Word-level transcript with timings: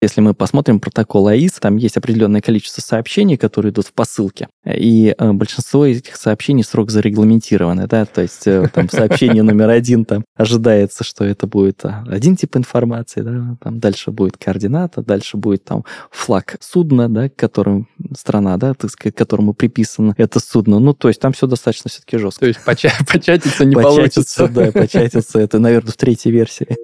Если 0.00 0.20
мы 0.20 0.32
посмотрим 0.32 0.78
протокол 0.78 1.26
АИС, 1.26 1.54
там 1.54 1.76
есть 1.76 1.96
определенное 1.96 2.40
количество 2.40 2.80
сообщений, 2.80 3.36
которые 3.36 3.72
идут 3.72 3.88
в 3.88 3.92
посылке. 3.92 4.48
И 4.64 5.12
э, 5.18 5.32
большинство 5.32 5.84
этих 5.84 6.14
сообщений 6.14 6.62
срок 6.62 6.90
зарегламентированы, 6.90 7.88
да, 7.88 8.04
то 8.04 8.22
есть 8.22 8.46
э, 8.46 8.68
там 8.72 8.86
в 8.86 8.92
сообщении 8.92 9.40
номер 9.40 9.70
один 9.70 10.04
там 10.04 10.24
ожидается, 10.36 11.02
что 11.02 11.24
это 11.24 11.48
будет 11.48 11.84
а, 11.84 12.04
один 12.08 12.36
тип 12.36 12.56
информации, 12.56 13.22
да, 13.22 13.56
там 13.60 13.80
дальше 13.80 14.12
будет 14.12 14.36
координата, 14.36 15.02
дальше 15.02 15.36
будет 15.36 15.64
там 15.64 15.84
флаг 16.12 16.56
судна, 16.60 17.08
да, 17.08 17.28
к 17.28 17.34
которому 17.34 17.86
страна, 18.16 18.56
да, 18.56 18.74
так 18.74 18.92
сказать, 18.92 19.16
к 19.16 19.18
которому 19.18 19.52
приписано 19.52 20.14
это 20.16 20.38
судно. 20.38 20.78
Ну, 20.78 20.92
то 20.94 21.08
есть 21.08 21.20
там 21.20 21.32
все 21.32 21.48
достаточно 21.48 21.90
все-таки 21.90 22.18
жестко. 22.18 22.40
То 22.40 22.46
есть 22.46 22.64
початиться 22.64 23.64
не 23.64 23.74
получится. 23.74 24.46
Да, 24.46 24.70
початиться, 24.70 25.40
это, 25.40 25.58
наверное, 25.58 25.90
в 25.90 25.96
третьей 25.96 26.30
версии. 26.30 26.76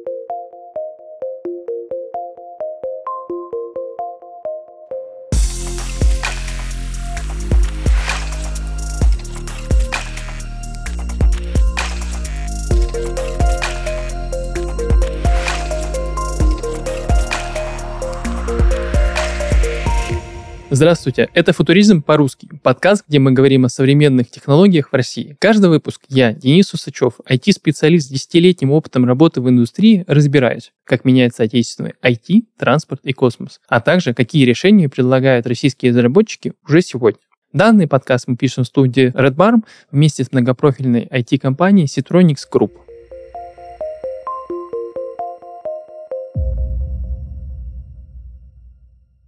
Здравствуйте, 20.75 21.29
это 21.35 21.53
«Футуризм 21.53 22.03
по-русски», 22.03 22.49
подкаст, 22.65 23.05
где 23.07 23.21
мы 23.21 23.31
говорим 23.31 23.65
о 23.65 23.69
современных 23.69 24.29
технологиях 24.29 24.89
в 24.91 24.93
России. 24.93 25.37
Каждый 25.39 25.71
выпуск 25.71 26.03
я, 26.09 26.33
Денис 26.33 26.75
Усачев, 26.75 27.21
IT-специалист 27.31 28.09
с 28.09 28.11
десятилетним 28.11 28.73
опытом 28.73 29.05
работы 29.05 29.41
в 29.41 29.49
индустрии, 29.49 30.05
разбираюсь, 30.09 30.73
как 30.83 31.05
меняется 31.05 31.45
отечественный 31.45 31.93
IT, 32.03 32.47
транспорт 32.59 33.03
и 33.05 33.13
космос, 33.13 33.61
а 33.69 33.81
также 33.81 34.15
какие 34.15 34.45
решения 34.45 34.89
предлагают 34.89 35.47
российские 35.47 35.93
разработчики 35.93 36.55
уже 36.67 36.83
сегодня. 36.83 37.21
Данный 37.53 37.87
подкаст 37.87 38.27
мы 38.27 38.37
пишем 38.37 38.65
в 38.65 38.67
студии 38.67 39.13
Red 39.13 39.37
Barn 39.37 39.63
вместе 39.93 40.25
с 40.25 40.33
многопрофильной 40.33 41.07
IT-компанией 41.09 41.87
Citronics 41.87 42.49
Group. 42.53 42.73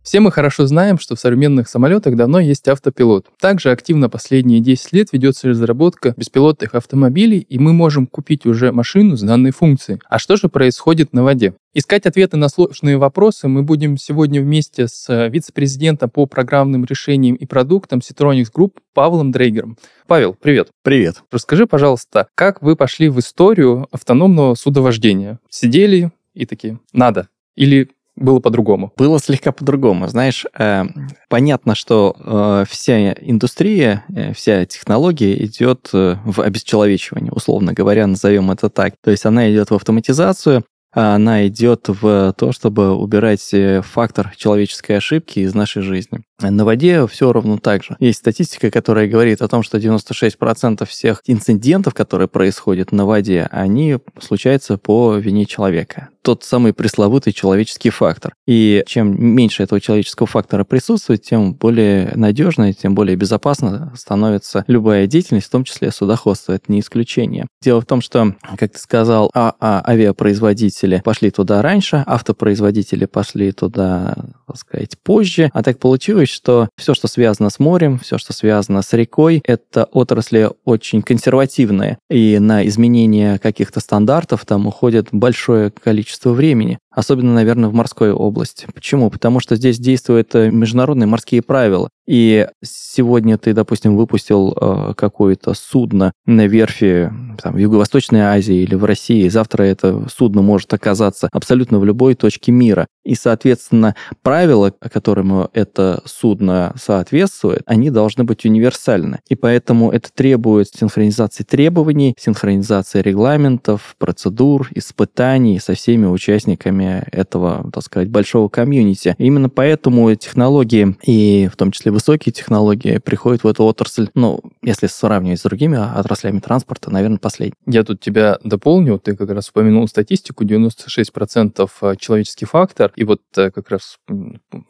Все 0.06 0.20
мы 0.20 0.30
хорошо 0.30 0.66
знаем, 0.66 1.00
что 1.00 1.16
в 1.16 1.18
современных 1.18 1.68
самолетах 1.68 2.14
давно 2.14 2.38
есть 2.38 2.68
автопилот. 2.68 3.26
Также 3.40 3.72
активно 3.72 4.08
последние 4.08 4.60
10 4.60 4.92
лет 4.92 5.08
ведется 5.10 5.48
разработка 5.48 6.14
беспилотных 6.16 6.76
автомобилей, 6.76 7.40
и 7.40 7.58
мы 7.58 7.72
можем 7.72 8.06
купить 8.06 8.46
уже 8.46 8.70
машину 8.70 9.16
с 9.16 9.22
данной 9.22 9.50
функцией. 9.50 9.98
А 10.08 10.20
что 10.20 10.36
же 10.36 10.48
происходит 10.48 11.12
на 11.12 11.24
воде? 11.24 11.54
Искать 11.74 12.06
ответы 12.06 12.36
на 12.36 12.48
сложные 12.48 12.98
вопросы 12.98 13.48
мы 13.48 13.64
будем 13.64 13.96
сегодня 13.96 14.40
вместе 14.40 14.86
с 14.86 15.08
э, 15.08 15.28
вице-президентом 15.28 16.08
по 16.08 16.26
программным 16.26 16.84
решениям 16.84 17.34
и 17.34 17.44
продуктам 17.44 17.98
Citronics 17.98 18.52
Group 18.56 18.74
Павлом 18.94 19.32
Дрейгером. 19.32 19.76
Павел, 20.06 20.34
привет. 20.34 20.68
Привет. 20.84 21.24
Расскажи, 21.32 21.66
пожалуйста, 21.66 22.28
как 22.36 22.62
вы 22.62 22.76
пошли 22.76 23.08
в 23.08 23.18
историю 23.18 23.88
автономного 23.90 24.54
судовождения? 24.54 25.40
Сидели 25.50 26.12
и 26.32 26.46
такие, 26.46 26.78
надо. 26.92 27.26
Или 27.56 27.90
было 28.16 28.40
по-другому? 28.40 28.92
Было 28.96 29.20
слегка 29.20 29.52
по-другому. 29.52 30.08
Знаешь, 30.08 30.46
э, 30.58 30.84
понятно, 31.28 31.74
что 31.74 32.16
э, 32.18 32.64
вся 32.68 33.12
индустрия, 33.12 34.04
э, 34.08 34.32
вся 34.32 34.64
технология 34.64 35.44
идет 35.44 35.90
э, 35.92 36.16
в 36.24 36.40
обесчеловечивание, 36.40 37.30
условно 37.32 37.72
говоря, 37.72 38.06
назовем 38.06 38.50
это 38.50 38.70
так. 38.70 38.94
То 39.02 39.10
есть 39.10 39.26
она 39.26 39.50
идет 39.50 39.70
в 39.70 39.74
автоматизацию, 39.74 40.64
а 40.96 41.14
она 41.14 41.46
идет 41.46 41.88
в 41.88 42.32
то, 42.38 42.52
чтобы 42.52 42.96
убирать 42.96 43.52
э, 43.52 43.82
фактор 43.82 44.32
человеческой 44.34 44.96
ошибки 44.96 45.40
из 45.40 45.54
нашей 45.54 45.82
жизни. 45.82 46.22
На 46.40 46.64
воде 46.64 47.06
все 47.06 47.32
ровно 47.32 47.58
так 47.58 47.82
же. 47.82 47.96
Есть 47.98 48.18
статистика, 48.18 48.70
которая 48.70 49.08
говорит 49.08 49.40
о 49.40 49.48
том, 49.48 49.62
что 49.62 49.78
96% 49.78 50.84
всех 50.84 51.22
инцидентов, 51.26 51.94
которые 51.94 52.28
происходят 52.28 52.92
на 52.92 53.06
воде, 53.06 53.48
они 53.50 53.96
случаются 54.20 54.76
по 54.76 55.16
вине 55.16 55.46
человека. 55.46 56.10
Тот 56.20 56.44
самый 56.44 56.74
пресловутый 56.74 57.32
человеческий 57.32 57.90
фактор. 57.90 58.34
И 58.46 58.82
чем 58.86 59.14
меньше 59.18 59.62
этого 59.62 59.80
человеческого 59.80 60.26
фактора 60.26 60.64
присутствует, 60.64 61.22
тем 61.22 61.54
более 61.54 62.12
надежно, 62.16 62.72
тем 62.72 62.94
более 62.94 63.16
безопасно 63.16 63.92
становится 63.96 64.64
любая 64.66 65.06
деятельность, 65.06 65.46
в 65.46 65.50
том 65.50 65.64
числе 65.64 65.90
судоходство. 65.92 66.52
Это 66.52 66.64
не 66.68 66.80
исключение. 66.80 67.46
Дело 67.62 67.80
в 67.80 67.86
том, 67.86 68.00
что, 68.00 68.34
как 68.58 68.72
ты 68.72 68.78
сказал, 68.78 69.30
а, 69.34 69.54
а 69.60 69.82
авиапроизводители 69.88 71.00
пошли 71.04 71.30
туда 71.30 71.62
раньше, 71.62 72.02
автопроизводители 72.06 73.06
пошли 73.06 73.52
туда, 73.52 74.16
так 74.46 74.56
сказать, 74.56 74.98
позже. 75.02 75.50
А 75.52 75.62
так 75.62 75.78
получилось, 75.78 76.25
повторюсь, 76.26 76.30
что 76.30 76.68
все, 76.76 76.94
что 76.94 77.08
связано 77.08 77.50
с 77.50 77.58
морем, 77.58 77.98
все, 77.98 78.18
что 78.18 78.32
связано 78.32 78.82
с 78.82 78.92
рекой, 78.92 79.42
это 79.44 79.84
отрасли 79.84 80.50
очень 80.64 81.02
консервативные. 81.02 81.98
И 82.10 82.38
на 82.38 82.66
изменение 82.66 83.38
каких-то 83.38 83.80
стандартов 83.80 84.44
там 84.44 84.66
уходит 84.66 85.08
большое 85.12 85.70
количество 85.70 86.30
времени. 86.30 86.78
Особенно, 86.96 87.34
наверное, 87.34 87.68
в 87.68 87.74
морской 87.74 88.10
области. 88.10 88.66
Почему? 88.74 89.10
Потому 89.10 89.38
что 89.38 89.54
здесь 89.54 89.78
действуют 89.78 90.34
э, 90.34 90.50
международные 90.50 91.06
морские 91.06 91.42
правила. 91.42 91.90
И 92.06 92.46
сегодня 92.64 93.36
ты, 93.36 93.52
допустим, 93.52 93.96
выпустил 93.96 94.56
э, 94.58 94.94
какое-то 94.96 95.52
судно 95.52 96.12
на 96.24 96.46
верфи 96.46 97.12
там, 97.42 97.52
в 97.52 97.58
Юго-Восточной 97.58 98.20
Азии 98.20 98.62
или 98.62 98.74
в 98.74 98.84
России. 98.86 99.28
Завтра 99.28 99.64
это 99.64 100.06
судно 100.08 100.40
может 100.40 100.72
оказаться 100.72 101.28
абсолютно 101.32 101.78
в 101.80 101.84
любой 101.84 102.14
точке 102.14 102.50
мира. 102.50 102.86
И, 103.04 103.14
соответственно, 103.14 103.94
правила, 104.22 104.72
которым 104.80 105.48
это 105.52 106.00
судно 106.06 106.72
соответствует, 106.80 107.62
они 107.66 107.90
должны 107.90 108.24
быть 108.24 108.46
универсальны. 108.46 109.18
И 109.28 109.34
поэтому 109.34 109.90
это 109.90 110.08
требует 110.14 110.68
синхронизации 110.68 111.44
требований, 111.44 112.14
синхронизации 112.18 113.02
регламентов, 113.02 113.96
процедур, 113.98 114.70
испытаний 114.74 115.58
со 115.58 115.74
всеми 115.74 116.06
участниками 116.06 116.85
этого, 117.12 117.70
так 117.72 117.82
сказать, 117.82 118.08
большого 118.08 118.48
комьюнити. 118.48 119.14
Именно 119.18 119.48
поэтому 119.48 120.14
технологии, 120.14 120.96
и 121.02 121.48
в 121.52 121.56
том 121.56 121.70
числе 121.70 121.92
высокие 121.92 122.32
технологии, 122.32 122.98
приходят 122.98 123.44
в 123.44 123.46
эту 123.46 123.64
отрасль, 123.64 124.08
ну, 124.14 124.40
если 124.62 124.86
сравнивать 124.86 125.40
с 125.40 125.42
другими 125.42 125.78
отраслями 125.78 126.40
транспорта, 126.40 126.90
наверное, 126.90 127.18
последний. 127.18 127.54
Я 127.66 127.84
тут 127.84 128.00
тебя 128.00 128.38
дополню. 128.44 128.98
Ты 128.98 129.16
как 129.16 129.30
раз 129.30 129.48
упомянул 129.48 129.88
статистику. 129.88 130.44
96% 130.44 131.70
э, 131.82 131.96
человеческий 131.98 132.46
фактор. 132.46 132.92
И 132.96 133.04
вот 133.04 133.20
э, 133.36 133.50
как 133.50 133.70
раз 133.70 133.98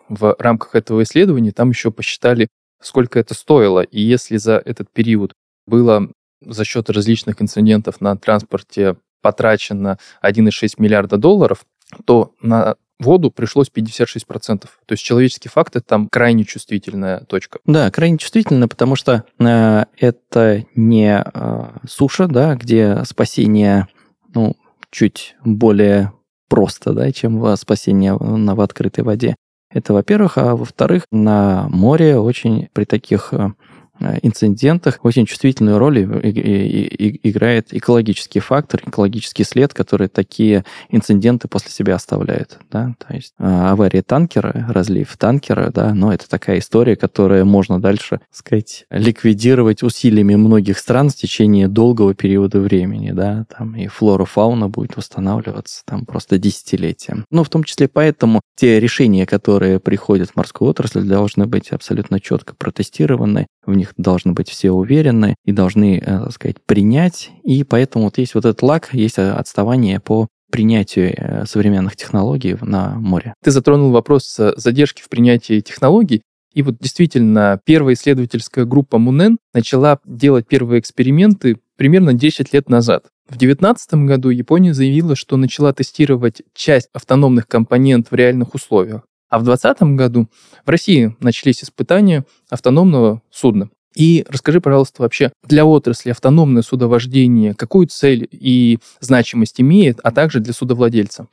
в 0.08 0.36
рамках 0.38 0.74
этого 0.74 1.02
исследования 1.02 1.52
там 1.52 1.70
еще 1.70 1.90
посчитали, 1.90 2.48
сколько 2.80 3.18
это 3.18 3.34
стоило. 3.34 3.80
И 3.80 4.00
если 4.00 4.36
за 4.36 4.56
этот 4.64 4.90
период 4.92 5.32
было 5.66 6.08
за 6.40 6.64
счет 6.64 6.90
различных 6.90 7.40
инцидентов 7.40 8.00
на 8.00 8.16
транспорте 8.16 8.96
потрачено 9.22 9.98
1,6 10.22 10.74
миллиарда 10.78 11.16
долларов, 11.16 11.64
то 12.04 12.32
на 12.40 12.76
воду 12.98 13.30
пришлось 13.30 13.70
56%. 13.74 14.60
То 14.62 14.68
есть 14.90 15.02
человеческий 15.02 15.48
фактор 15.48 15.82
там 15.82 16.08
крайне 16.10 16.44
чувствительная 16.44 17.20
точка. 17.20 17.58
Да, 17.66 17.90
крайне 17.90 18.18
чувствительно, 18.18 18.68
потому 18.68 18.96
что 18.96 19.24
э, 19.38 19.84
это 19.98 20.64
не 20.74 21.22
э, 21.22 21.64
суша, 21.86 22.26
да, 22.26 22.54
где 22.54 23.04
спасение 23.04 23.88
ну, 24.34 24.56
чуть 24.90 25.36
более 25.44 26.12
просто, 26.48 26.92
да, 26.92 27.10
чем 27.12 27.56
спасение 27.56 28.16
на, 28.16 28.54
в 28.54 28.60
открытой 28.60 29.04
воде. 29.04 29.36
Это, 29.68 29.92
во-первых. 29.92 30.38
А 30.38 30.56
во-вторых, 30.56 31.04
на 31.10 31.68
море 31.68 32.18
очень 32.18 32.68
при 32.72 32.84
таких 32.84 33.32
Э, 33.32 33.50
инцидентах 34.22 35.00
очень 35.02 35.26
чувствительную 35.26 35.78
роль 35.78 35.98
играет 36.02 37.72
экологический 37.72 38.40
фактор, 38.40 38.82
экологический 38.84 39.44
след, 39.44 39.74
который 39.74 40.08
такие 40.08 40.64
инциденты 40.90 41.48
после 41.48 41.70
себя 41.70 41.94
оставляют. 41.94 42.58
Да? 42.70 42.94
То 43.06 43.14
есть 43.14 43.34
э, 43.38 43.44
авария 43.44 44.02
танкера, 44.02 44.66
разлив 44.68 45.16
танкера, 45.16 45.70
да, 45.70 45.94
но 45.94 46.12
это 46.12 46.28
такая 46.28 46.58
история, 46.58 46.96
которая 46.96 47.44
можно 47.44 47.80
дальше, 47.80 48.20
сказать, 48.30 48.86
ликвидировать 48.90 49.82
усилиями 49.82 50.34
многих 50.34 50.78
стран 50.78 51.10
в 51.10 51.16
течение 51.16 51.68
долгого 51.68 52.14
периода 52.14 52.60
времени, 52.60 53.12
да, 53.12 53.46
там 53.56 53.76
и 53.76 53.86
флора, 53.86 54.24
фауна 54.24 54.68
будет 54.68 54.96
восстанавливаться 54.96 55.82
там 55.84 56.04
просто 56.04 56.38
десятилетия. 56.38 57.24
Ну, 57.30 57.44
в 57.44 57.48
том 57.48 57.64
числе 57.64 57.88
поэтому 57.88 58.40
те 58.56 58.80
решения, 58.80 59.26
которые 59.26 59.80
приходят 59.80 60.30
в 60.30 60.36
морскую 60.36 60.70
отрасль, 60.70 61.02
должны 61.02 61.46
быть 61.46 61.70
абсолютно 61.70 62.20
четко 62.20 62.54
протестированы, 62.54 63.46
в 63.64 63.74
них 63.74 63.85
должны 63.96 64.32
быть 64.32 64.48
все 64.48 64.70
уверены 64.70 65.36
и 65.44 65.52
должны, 65.52 65.98
э, 65.98 66.04
так 66.04 66.32
сказать, 66.32 66.56
принять. 66.64 67.30
И 67.42 67.64
поэтому 67.64 68.06
вот 68.06 68.18
есть 68.18 68.34
вот 68.34 68.44
этот 68.44 68.62
лак, 68.62 68.90
есть 68.92 69.18
э, 69.18 69.30
отставание 69.30 70.00
по 70.00 70.28
принятию 70.50 71.14
э, 71.16 71.46
современных 71.46 71.96
технологий 71.96 72.56
на 72.60 72.94
море. 72.96 73.34
Ты 73.42 73.50
затронул 73.50 73.90
вопрос 73.90 74.38
задержки 74.56 75.02
в 75.02 75.08
принятии 75.08 75.60
технологий. 75.60 76.22
И 76.54 76.62
вот 76.62 76.76
действительно, 76.80 77.60
первая 77.64 77.94
исследовательская 77.94 78.64
группа 78.64 78.96
Мунен 78.96 79.36
начала 79.52 79.98
делать 80.06 80.48
первые 80.48 80.80
эксперименты 80.80 81.58
примерно 81.76 82.14
10 82.14 82.54
лет 82.54 82.70
назад. 82.70 83.08
В 83.28 83.36
2019 83.36 84.06
году 84.06 84.30
Япония 84.30 84.72
заявила, 84.72 85.16
что 85.16 85.36
начала 85.36 85.72
тестировать 85.72 86.42
часть 86.54 86.88
автономных 86.92 87.46
компонент 87.48 88.10
в 88.10 88.14
реальных 88.14 88.54
условиях. 88.54 89.02
А 89.28 89.38
в 89.38 89.44
2020 89.44 89.96
году 89.96 90.28
в 90.64 90.70
России 90.70 91.16
начались 91.20 91.62
испытания 91.62 92.24
автономного 92.48 93.22
судна. 93.30 93.68
И 93.96 94.26
расскажи, 94.28 94.60
пожалуйста, 94.60 95.02
вообще 95.02 95.32
для 95.42 95.64
отрасли 95.64 96.10
автономное 96.10 96.62
судовождение 96.62 97.54
какую 97.54 97.86
цель 97.86 98.28
и 98.30 98.78
значимость 99.00 99.60
имеет, 99.60 99.98
а 100.02 100.12
также 100.12 100.40
для 100.40 100.52
судовладельца? 100.52 101.26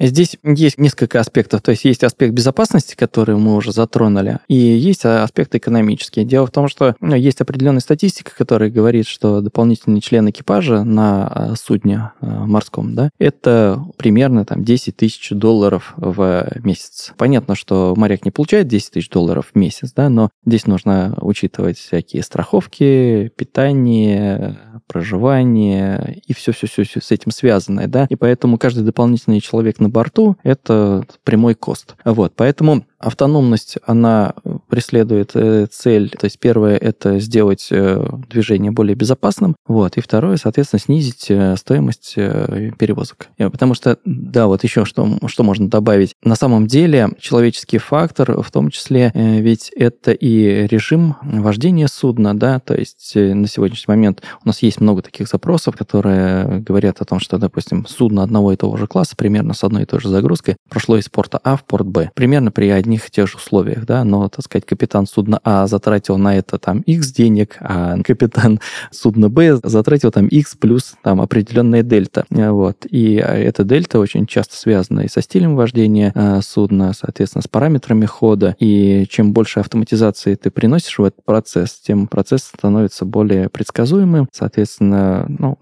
Здесь 0.00 0.38
есть 0.42 0.78
несколько 0.78 1.20
аспектов. 1.20 1.60
То 1.60 1.72
есть 1.72 1.84
есть 1.84 2.02
аспект 2.02 2.32
безопасности, 2.32 2.94
который 2.96 3.36
мы 3.36 3.54
уже 3.54 3.72
затронули, 3.72 4.38
и 4.48 4.54
есть 4.54 5.04
аспект 5.04 5.54
экономический. 5.54 6.24
Дело 6.24 6.46
в 6.46 6.50
том, 6.50 6.68
что 6.68 6.96
ну, 7.00 7.14
есть 7.14 7.40
определенная 7.42 7.80
статистика, 7.80 8.32
которая 8.36 8.70
говорит, 8.70 9.06
что 9.06 9.42
дополнительный 9.42 10.00
член 10.00 10.30
экипажа 10.30 10.84
на 10.84 11.26
а, 11.26 11.54
судне 11.54 12.12
а, 12.20 12.46
морском, 12.46 12.94
да, 12.94 13.10
это 13.18 13.84
примерно 13.98 14.46
там 14.46 14.64
10 14.64 14.96
тысяч 14.96 15.30
долларов 15.30 15.92
в 15.96 16.48
месяц. 16.62 17.12
Понятно, 17.18 17.54
что 17.54 17.94
моряк 17.96 18.24
не 18.24 18.30
получает 18.30 18.68
10 18.68 18.92
тысяч 18.92 19.10
долларов 19.10 19.50
в 19.52 19.58
месяц, 19.58 19.92
да, 19.92 20.08
но 20.08 20.30
здесь 20.46 20.66
нужно 20.66 21.16
учитывать 21.20 21.78
всякие 21.78 22.22
страховки, 22.22 23.30
питание, 23.36 24.58
проживание 24.86 26.22
и 26.26 26.32
все-все-все 26.32 26.84
с 26.84 27.10
этим 27.10 27.32
связанное, 27.32 27.86
да, 27.86 28.06
и 28.08 28.16
поэтому 28.16 28.56
каждый 28.56 28.82
дополнительный 28.82 29.40
человек 29.40 29.78
на 29.78 29.89
борту– 29.90 30.36
это 30.42 31.04
прямой 31.24 31.54
кост. 31.54 31.96
Вот, 32.04 32.32
поэтому 32.36 32.84
Автономность, 33.00 33.78
она 33.86 34.34
преследует 34.70 35.32
э, 35.34 35.66
цель, 35.70 36.10
то 36.10 36.24
есть 36.24 36.38
первое– 36.38 36.76
это 36.78 37.18
сделать 37.18 37.68
э, 37.70 38.06
движение 38.28 38.70
более 38.70 38.94
безопасным, 38.94 39.56
вот, 39.66 39.96
и 39.96 40.00
второе, 40.00 40.36
соответственно, 40.36 40.80
снизить 40.80 41.26
э, 41.28 41.56
стоимость 41.56 42.14
перевозок. 42.14 43.28
Потому 43.36 43.74
что, 43.74 43.98
да, 44.04 44.46
вот 44.46 44.64
еще 44.64 44.84
что, 44.84 45.18
что 45.26 45.42
можно 45.42 45.68
добавить. 45.68 46.14
На 46.22 46.36
самом 46.36 46.66
деле 46.66 47.08
человеческий 47.18 47.78
фактор, 47.78 48.42
в 48.42 48.50
том 48.50 48.70
числе, 48.70 49.12
ведь 49.14 49.70
это 49.74 50.12
и 50.12 50.66
режим 50.66 51.16
вождения 51.22 51.88
судна, 51.88 52.38
да, 52.38 52.60
то 52.60 52.74
есть 52.74 53.12
на 53.14 53.46
сегодняшний 53.46 53.92
момент 53.92 54.22
у 54.44 54.48
нас 54.48 54.62
есть 54.62 54.80
много 54.80 55.02
таких 55.02 55.28
запросов, 55.28 55.76
которые 55.76 56.60
говорят 56.60 57.00
о 57.00 57.04
том, 57.04 57.18
что, 57.20 57.38
допустим, 57.38 57.86
судно 57.86 58.22
одного 58.22 58.52
и 58.52 58.56
того 58.56 58.76
же 58.76 58.86
класса, 58.86 59.16
примерно 59.16 59.54
с 59.54 59.64
одной 59.64 59.82
и 59.82 59.86
той 59.86 60.00
же 60.00 60.08
загрузкой, 60.08 60.56
прошло 60.68 60.96
из 60.96 61.08
порта 61.08 61.40
А 61.42 61.56
в 61.56 61.64
порт 61.64 61.86
Б. 61.86 62.10
Примерно 62.14 62.50
при 62.50 62.68
одних 62.68 63.00
одних 63.00 63.08
и 63.08 63.10
тех 63.10 63.28
же 63.28 63.36
условиях, 63.36 63.84
да, 63.86 64.04
но, 64.04 64.28
так 64.28 64.44
сказать, 64.44 64.59
капитан 64.64 65.06
судна 65.06 65.40
А 65.44 65.66
затратил 65.66 66.18
на 66.18 66.36
это 66.36 66.58
там 66.58 66.80
X 66.80 67.12
денег, 67.12 67.56
а 67.60 68.00
капитан 68.02 68.60
судна 68.90 69.28
Б 69.28 69.58
затратил 69.62 70.10
там 70.10 70.26
X 70.26 70.56
плюс 70.56 70.94
там 71.02 71.20
определенная 71.20 71.82
дельта, 71.82 72.24
вот, 72.30 72.86
и 72.88 73.14
эта 73.14 73.64
дельта 73.64 73.98
очень 73.98 74.26
часто 74.26 74.56
связана 74.56 75.00
и 75.00 75.08
со 75.08 75.22
стилем 75.22 75.56
вождения 75.56 76.12
э, 76.14 76.40
судна, 76.42 76.92
соответственно, 76.92 77.42
с 77.42 77.48
параметрами 77.48 78.06
хода, 78.06 78.56
и 78.58 79.06
чем 79.08 79.32
больше 79.32 79.60
автоматизации 79.60 80.34
ты 80.34 80.50
приносишь 80.50 80.98
в 80.98 81.04
этот 81.04 81.24
процесс, 81.24 81.80
тем 81.80 82.06
процесс 82.06 82.42
становится 82.42 83.04
более 83.04 83.48
предсказуемым, 83.48 84.28
соответственно, 84.32 85.26
ну, 85.28 85.58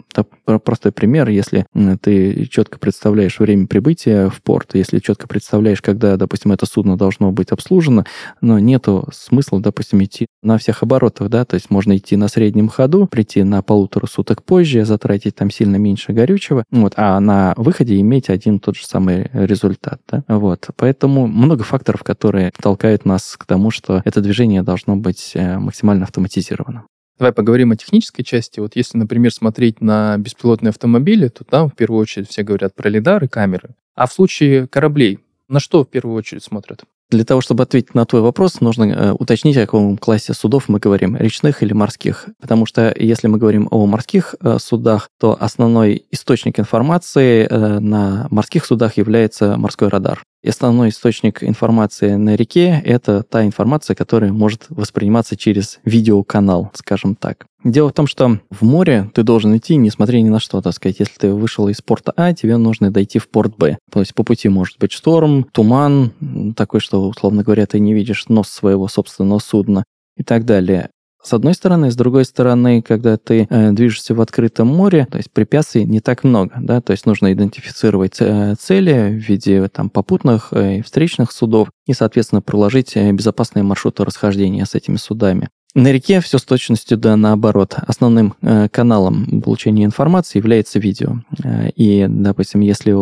простой 0.58 0.92
пример, 0.92 1.28
если 1.28 1.66
ты 2.00 2.46
четко 2.46 2.78
представляешь 2.78 3.38
время 3.38 3.66
прибытия 3.66 4.28
в 4.28 4.42
порт, 4.42 4.74
если 4.74 4.98
четко 4.98 5.28
представляешь, 5.28 5.82
когда, 5.82 6.16
допустим, 6.16 6.52
это 6.52 6.66
судно 6.66 6.96
должно 6.96 7.32
быть 7.32 7.50
обслужено, 7.50 8.04
но 8.40 8.58
нету 8.88 9.08
смысла, 9.12 9.60
допустим, 9.60 10.02
идти 10.02 10.26
на 10.42 10.58
всех 10.58 10.82
оборотах, 10.82 11.28
да, 11.28 11.44
то 11.44 11.54
есть 11.54 11.70
можно 11.70 11.96
идти 11.96 12.16
на 12.16 12.28
среднем 12.28 12.68
ходу, 12.68 13.06
прийти 13.06 13.42
на 13.42 13.62
полутора 13.62 14.06
суток 14.06 14.42
позже, 14.42 14.84
затратить 14.84 15.34
там 15.34 15.50
сильно 15.50 15.76
меньше 15.76 16.12
горючего, 16.12 16.64
вот, 16.70 16.94
а 16.96 17.18
на 17.20 17.54
выходе 17.56 18.00
иметь 18.00 18.30
один 18.30 18.60
тот 18.60 18.76
же 18.76 18.86
самый 18.86 19.30
результат, 19.32 20.00
да, 20.10 20.24
вот. 20.28 20.68
Поэтому 20.76 21.26
много 21.26 21.64
факторов, 21.64 22.02
которые 22.02 22.52
толкают 22.60 23.04
нас 23.04 23.36
к 23.36 23.46
тому, 23.46 23.70
что 23.70 24.02
это 24.04 24.20
движение 24.20 24.62
должно 24.62 24.96
быть 24.96 25.32
э, 25.34 25.58
максимально 25.58 26.04
автоматизировано. 26.04 26.84
Давай 27.18 27.32
поговорим 27.32 27.72
о 27.72 27.76
технической 27.76 28.24
части. 28.24 28.60
Вот 28.60 28.76
если, 28.76 28.96
например, 28.96 29.32
смотреть 29.32 29.80
на 29.80 30.16
беспилотные 30.18 30.70
автомобили, 30.70 31.26
то 31.26 31.42
там 31.42 31.68
в 31.68 31.74
первую 31.74 32.00
очередь 32.00 32.28
все 32.28 32.44
говорят 32.44 32.76
про 32.76 32.88
лидары, 32.88 33.26
камеры. 33.26 33.70
А 33.96 34.06
в 34.06 34.12
случае 34.12 34.68
кораблей, 34.68 35.18
на 35.48 35.58
что 35.58 35.82
в 35.82 35.88
первую 35.90 36.14
очередь 36.14 36.44
смотрят? 36.44 36.84
Для 37.10 37.24
того, 37.24 37.40
чтобы 37.40 37.62
ответить 37.62 37.94
на 37.94 38.04
твой 38.04 38.20
вопрос, 38.20 38.60
нужно 38.60 38.84
э, 38.84 39.12
уточнить, 39.12 39.56
о 39.56 39.62
каком 39.62 39.96
классе 39.96 40.34
судов 40.34 40.68
мы 40.68 40.78
говорим, 40.78 41.16
речных 41.16 41.62
или 41.62 41.72
морских. 41.72 42.26
Потому 42.38 42.66
что 42.66 42.94
если 42.98 43.28
мы 43.28 43.38
говорим 43.38 43.66
о 43.70 43.86
морских 43.86 44.34
э, 44.40 44.58
судах, 44.60 45.08
то 45.18 45.34
основной 45.40 46.04
источник 46.10 46.60
информации 46.60 47.46
э, 47.48 47.78
на 47.78 48.28
морских 48.30 48.66
судах 48.66 48.98
является 48.98 49.56
морской 49.56 49.88
радар. 49.88 50.22
И 50.42 50.48
основной 50.48 50.90
источник 50.90 51.42
информации 51.42 52.14
на 52.14 52.36
реке– 52.36 52.80
это 52.84 53.24
та 53.24 53.44
информация, 53.44 53.96
которая 53.96 54.32
может 54.32 54.66
восприниматься 54.68 55.36
через 55.36 55.80
видеоканал, 55.84 56.70
скажем 56.74 57.16
так. 57.16 57.46
Дело 57.64 57.88
в 57.88 57.92
том, 57.92 58.06
что 58.06 58.38
в 58.50 58.62
море 58.62 59.10
ты 59.14 59.24
должен 59.24 59.56
идти, 59.56 59.74
несмотря 59.74 60.18
ни 60.18 60.28
на 60.28 60.38
что, 60.38 60.60
так 60.60 60.74
сказать. 60.74 61.00
Если 61.00 61.14
ты 61.18 61.32
вышел 61.32 61.66
из 61.68 61.82
порта 61.82 62.12
А, 62.16 62.32
тебе 62.32 62.56
нужно 62.56 62.92
дойти 62.92 63.18
в 63.18 63.28
порт 63.28 63.56
Б. 63.56 63.78
То 63.90 63.98
есть 63.98 64.14
по 64.14 64.22
пути 64.22 64.48
может 64.48 64.78
быть 64.78 64.92
шторм, 64.92 65.42
туман, 65.42 66.12
такой, 66.56 66.78
что, 66.78 67.08
условно 67.08 67.42
говоря, 67.42 67.66
ты 67.66 67.80
не 67.80 67.92
видишь 67.92 68.28
нос 68.28 68.48
своего 68.48 68.86
собственного 68.86 69.40
судна 69.40 69.82
и 70.16 70.22
так 70.22 70.44
далее. 70.44 70.90
С 71.22 71.32
одной 71.32 71.54
стороны, 71.54 71.90
с 71.90 71.96
другой 71.96 72.24
стороны, 72.24 72.80
когда 72.80 73.16
ты 73.16 73.46
э, 73.50 73.72
движешься 73.72 74.14
в 74.14 74.20
открытом 74.20 74.68
море, 74.68 75.06
то 75.10 75.18
есть 75.18 75.30
препятствий 75.30 75.84
не 75.84 76.00
так 76.00 76.24
много, 76.24 76.54
да, 76.60 76.80
то 76.80 76.92
есть 76.92 77.06
нужно 77.06 77.32
идентифицировать 77.32 78.16
э, 78.20 78.54
цели 78.58 79.10
в 79.10 79.28
виде 79.28 79.68
там 79.68 79.90
попутных 79.90 80.48
э, 80.52 80.78
и 80.78 80.82
встречных 80.82 81.32
судов 81.32 81.68
и, 81.86 81.92
соответственно, 81.92 82.40
проложить 82.40 82.96
э, 82.96 83.12
безопасные 83.12 83.62
маршруты 83.62 84.04
расхождения 84.04 84.64
с 84.64 84.74
этими 84.74 84.96
судами. 84.96 85.48
На 85.74 85.92
реке 85.92 86.20
все 86.20 86.38
с 86.38 86.44
точностью 86.44 86.96
да 86.96 87.16
наоборот. 87.16 87.76
Основным 87.86 88.34
э, 88.40 88.68
каналом 88.68 89.42
получения 89.42 89.84
информации 89.84 90.38
является 90.38 90.78
видео. 90.78 91.16
Э, 91.44 91.70
и, 91.70 92.06
допустим, 92.08 92.60
если 92.60 92.92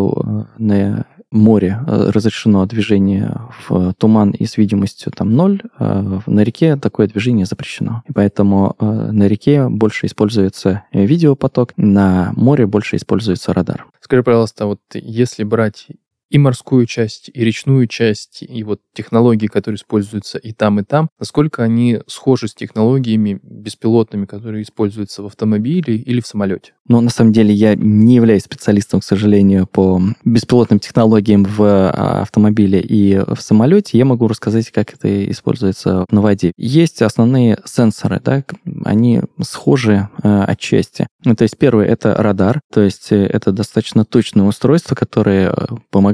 на 0.59 1.07
море 1.31 1.81
э, 1.87 2.11
разрешено 2.11 2.67
движение 2.67 3.41
в 3.69 3.95
туман 3.95 4.31
и 4.31 4.47
с 4.47 4.57
видимостью 4.57 5.13
там 5.13 5.33
ноль, 5.33 5.63
а 5.79 6.21
на 6.27 6.41
реке 6.41 6.77
такое 6.77 7.07
движение 7.09 7.47
запрещено. 7.47 8.03
И 8.09 8.13
поэтому 8.13 8.77
э, 8.79 8.85
на 8.85 9.27
реке 9.27 9.69
больше 9.69 10.07
используется 10.07 10.85
видеопоток, 10.93 11.73
на 11.77 12.33
море 12.37 12.67
больше 12.67 12.97
используется 12.97 13.53
радар. 13.53 13.87
Скажи, 14.01 14.23
пожалуйста, 14.23 14.67
вот 14.67 14.81
если 14.95 15.45
брать 15.45 15.89
и 16.31 16.39
морскую 16.39 16.87
часть, 16.87 17.31
и 17.33 17.45
речную 17.45 17.87
часть, 17.87 18.43
и 18.43 18.63
вот 18.65 18.81
технологии, 18.93 19.47
которые 19.47 19.77
используются 19.77 20.39
и 20.39 20.53
там, 20.53 20.81
и 20.81 20.83
там, 20.83 21.09
насколько 21.19 21.63
они 21.63 22.01
схожи 22.07 22.49
с 22.49 22.55
технологиями 22.55 23.39
беспилотными, 23.43 24.27
которые 24.27 24.63
используются 24.63 25.23
в 25.23 25.27
автомобиле 25.27 25.97
или 25.97 26.21
в 26.21 26.27
самолете? 26.27 26.73
Но 26.89 27.01
на 27.01 27.11
самом 27.11 27.33
деле 27.33 27.53
я 27.53 27.75
не 27.75 28.15
являюсь 28.15 28.45
специалистом, 28.45 29.01
к 29.01 29.05
сожалению, 29.05 29.67
по 29.67 30.01
беспилотным 30.25 30.79
технологиям 30.79 31.45
в 31.45 31.63
а, 31.63 32.23
автомобиле 32.23 32.81
и 32.81 33.19
в 33.19 33.41
самолете. 33.41 33.99
Я 33.99 34.05
могу 34.05 34.29
рассказать, 34.29 34.71
как 34.71 34.95
это 34.95 35.31
используется 35.31 36.07
на 36.11 36.21
воде. 36.21 36.53
Есть 36.57 37.03
основные 37.03 37.59
сенсоры, 37.65 38.21
да, 38.25 38.45
они 38.85 39.21
схожи 39.43 40.09
э, 40.23 40.43
отчасти. 40.45 41.07
Ну, 41.25 41.35
то 41.35 41.43
есть 41.43 41.59
первый 41.59 41.87
это 41.87 42.15
радар, 42.15 42.61
то 42.73 42.81
есть 42.81 43.11
э, 43.11 43.25
это 43.25 43.53
достаточно 43.53 44.05
точное 44.05 44.47
устройство, 44.47 44.95
которое 44.95 45.51
э, 45.51 45.67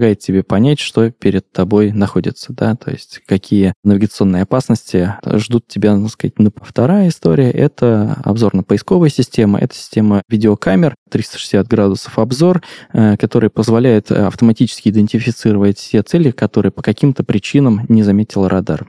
помогает 0.02 0.18
тебе 0.18 0.42
понять, 0.42 0.80
что 0.80 1.12
перед 1.12 1.52
тобой 1.52 1.92
находится, 1.92 2.52
да, 2.52 2.74
то 2.74 2.90
есть 2.90 3.20
какие 3.24 3.72
навигационные 3.84 4.42
опасности 4.42 5.14
ждут 5.24 5.68
тебя, 5.68 5.96
так 5.96 6.10
сказать. 6.10 6.34
Вторая 6.60 7.06
история 7.06 7.52
это 7.52 8.20
обзорно-поисковая 8.24 9.10
система, 9.10 9.60
это 9.60 9.76
система 9.76 10.22
видео 10.28 10.56
камер, 10.56 10.96
360 11.08 11.68
градусов 11.68 12.18
обзор, 12.18 12.62
э, 12.92 13.16
который 13.16 13.48
позволяет 13.48 14.10
э, 14.10 14.26
автоматически 14.26 14.88
идентифицировать 14.88 15.78
все 15.78 16.02
цели, 16.02 16.32
которые 16.32 16.72
по 16.72 16.82
каким-то 16.82 17.22
причинам 17.22 17.86
не 17.88 18.02
заметил 18.02 18.48
радар. 18.48 18.88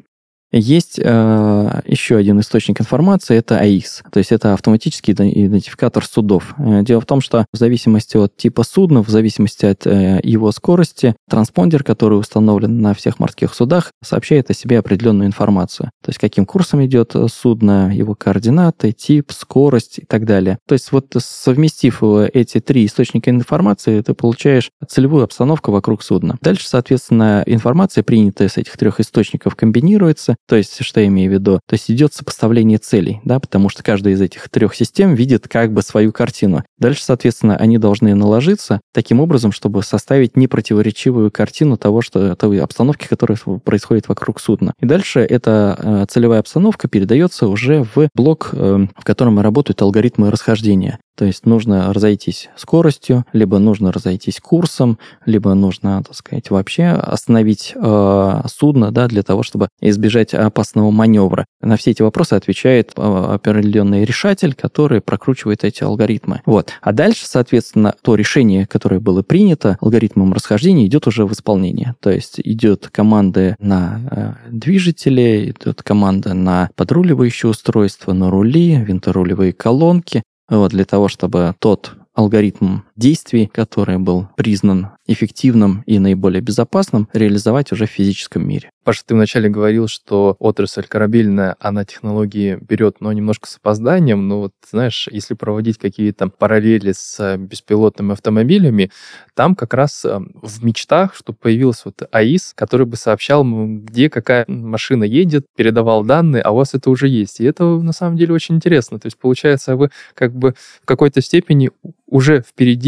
Есть 0.55 0.99
э, 1.03 1.81
еще 1.87 2.15
один 2.15 2.39
источник 2.39 2.79
информации, 2.79 3.35
это 3.35 3.57
АИС, 3.57 4.03
то 4.11 4.19
есть 4.19 4.31
это 4.31 4.53
автоматический 4.53 5.13
идентификатор 5.13 6.05
судов. 6.05 6.53
Э, 6.59 6.83
дело 6.83 7.01
в 7.01 7.07
том, 7.07 7.21
что 7.21 7.47
в 7.51 7.57
зависимости 7.57 8.17
от 8.17 8.37
типа 8.37 8.63
судна, 8.63 9.03
в 9.03 9.09
зависимости 9.09 9.65
от 9.65 9.87
э, 9.87 10.19
его 10.21 10.51
скорости, 10.51 11.15
транспондер, 11.27 11.83
который 11.83 12.19
установлен 12.19 12.79
на 12.81 12.93
всех 12.93 13.17
морских 13.17 13.55
судах, 13.55 13.89
сообщает 14.03 14.51
о 14.51 14.53
себе 14.53 14.77
определенную 14.77 15.25
информацию. 15.25 15.89
То 16.03 16.09
есть 16.09 16.19
каким 16.19 16.45
курсом 16.45 16.85
идет 16.85 17.15
судно, 17.33 17.91
его 17.91 18.13
координаты, 18.13 18.91
тип, 18.91 19.31
скорость 19.31 19.99
и 19.99 20.05
так 20.05 20.25
далее. 20.25 20.59
То 20.67 20.73
есть 20.73 20.91
вот 20.91 21.07
совместив 21.17 22.03
эти 22.03 22.59
три 22.59 22.85
источника 22.85 23.31
информации, 23.31 24.01
ты 24.01 24.13
получаешь 24.13 24.69
целевую 24.87 25.23
обстановку 25.23 25.71
вокруг 25.71 26.03
судна. 26.03 26.37
Дальше, 26.41 26.67
соответственно, 26.67 27.41
информация, 27.47 28.03
принятая 28.03 28.49
с 28.49 28.57
этих 28.57 28.77
трех 28.77 28.99
источников, 28.99 29.55
комбинируется 29.55 30.35
То 30.47 30.55
есть, 30.55 30.83
что 30.83 30.99
я 30.99 31.07
имею 31.07 31.29
в 31.29 31.33
виду? 31.33 31.59
То 31.67 31.73
есть 31.73 31.89
идет 31.89 32.13
сопоставление 32.13 32.77
целей, 32.77 33.21
да, 33.23 33.39
потому 33.39 33.69
что 33.69 33.83
каждая 33.83 34.13
из 34.13 34.21
этих 34.21 34.49
трех 34.49 34.75
систем 34.75 35.15
видит 35.15 35.47
как 35.47 35.73
бы 35.73 35.81
свою 35.81 36.11
картину. 36.11 36.63
Дальше, 36.77 37.03
соответственно, 37.03 37.55
они 37.55 37.77
должны 37.77 38.13
наложиться 38.15 38.81
таким 38.93 39.19
образом, 39.19 39.51
чтобы 39.51 39.83
составить 39.83 40.35
непротиворечивую 40.35 41.31
картину 41.31 41.77
того, 41.77 42.01
что 42.01 42.35
той 42.35 42.61
обстановки, 42.61 43.07
которая 43.07 43.37
происходит 43.63 44.09
вокруг 44.09 44.39
судна. 44.39 44.73
И 44.79 44.85
дальше 44.85 45.21
эта 45.21 45.77
э, 45.79 46.05
целевая 46.09 46.39
обстановка 46.39 46.87
передается 46.87 47.47
уже 47.47 47.85
в 47.95 48.09
блок, 48.13 48.49
э, 48.51 48.87
в 48.97 49.03
котором 49.03 49.39
работают 49.39 49.81
алгоритмы 49.81 50.29
расхождения. 50.29 50.99
То 51.15 51.25
есть 51.25 51.45
нужно 51.45 51.93
разойтись 51.93 52.49
скоростью, 52.55 53.25
либо 53.33 53.59
нужно 53.59 53.91
разойтись 53.91 54.39
курсом, 54.39 54.97
либо 55.25 55.53
нужно, 55.53 56.01
так 56.03 56.15
сказать, 56.15 56.49
вообще 56.49 56.85
остановить 56.85 57.73
э, 57.75 58.41
судно, 58.47 58.91
да, 58.91 59.07
для 59.07 59.21
того, 59.21 59.43
чтобы 59.43 59.69
избежать 59.79 60.33
опасного 60.33 60.89
маневра. 60.89 61.45
На 61.61 61.77
все 61.77 61.91
эти 61.91 62.01
вопросы 62.01 62.33
отвечает 62.33 62.93
э, 62.97 63.01
определенный 63.01 64.05
решатель, 64.05 64.55
который 64.55 65.01
прокручивает 65.01 65.63
эти 65.63 65.83
алгоритмы. 65.83 66.41
Вот. 66.45 66.71
А 66.81 66.91
дальше, 66.91 67.25
соответственно, 67.27 67.93
то 68.01 68.15
решение, 68.15 68.65
которое 68.65 68.99
было 68.99 69.21
принято 69.21 69.77
алгоритмом 69.81 70.33
расхождения, 70.33 70.87
идет 70.87 71.05
уже 71.05 71.25
в 71.25 71.33
исполнение. 71.33 71.95
То 71.99 72.09
есть 72.09 72.39
идет 72.39 72.89
команды 72.91 73.55
на 73.59 73.99
э, 74.09 74.49
движители, 74.49 75.53
идет 75.55 75.83
команда 75.83 76.33
на 76.33 76.69
подруливающее 76.75 77.49
устройство, 77.49 78.13
на 78.13 78.31
рули, 78.31 78.75
винторулевые 78.77 79.53
колонки, 79.53 80.23
вот, 80.49 80.71
для 80.71 80.85
того, 80.85 81.07
чтобы 81.07 81.55
тот 81.59 81.95
алгоритм 82.13 82.79
действий, 82.95 83.47
который 83.47 83.97
был 83.97 84.27
признан 84.35 84.89
эффективным 85.05 85.83
и 85.85 85.99
наиболее 85.99 86.41
безопасным, 86.41 87.09
реализовать 87.13 87.71
уже 87.71 87.85
в 87.85 87.89
физическом 87.89 88.47
мире. 88.47 88.69
Паша, 88.83 89.03
ты 89.05 89.15
вначале 89.15 89.49
говорил, 89.49 89.87
что 89.87 90.35
отрасль 90.39 90.83
корабельная, 90.83 91.55
она 91.59 91.85
технологии 91.85 92.57
берет, 92.59 92.97
но 92.99 93.13
немножко 93.13 93.47
с 93.47 93.55
опозданием. 93.55 94.27
Но 94.27 94.41
вот, 94.41 94.53
знаешь, 94.69 95.07
если 95.09 95.35
проводить 95.35 95.77
какие-то 95.77 96.27
параллели 96.27 96.91
с 96.91 97.17
э, 97.19 97.37
беспилотными 97.37 98.11
автомобилями, 98.11 98.91
там 99.35 99.55
как 99.55 99.73
раз 99.73 100.03
э, 100.03 100.19
в 100.19 100.65
мечтах, 100.65 101.15
чтобы 101.15 101.37
появился 101.41 101.83
вот 101.85 102.07
АИС, 102.11 102.53
который 102.55 102.85
бы 102.85 102.97
сообщал, 102.97 103.45
где 103.45 104.09
какая 104.09 104.43
машина 104.47 105.05
едет, 105.05 105.45
передавал 105.55 106.03
данные, 106.03 106.41
а 106.41 106.51
у 106.51 106.57
вас 106.57 106.73
это 106.73 106.89
уже 106.89 107.07
есть. 107.07 107.39
И 107.39 107.45
это 107.45 107.63
на 107.63 107.93
самом 107.93 108.17
деле 108.17 108.33
очень 108.33 108.55
интересно. 108.55 108.99
То 108.99 109.07
есть, 109.07 109.17
получается, 109.17 109.77
вы 109.77 109.91
как 110.13 110.35
бы 110.35 110.55
в 110.81 110.85
какой-то 110.85 111.21
степени 111.21 111.71
уже 112.05 112.41
впереди 112.41 112.82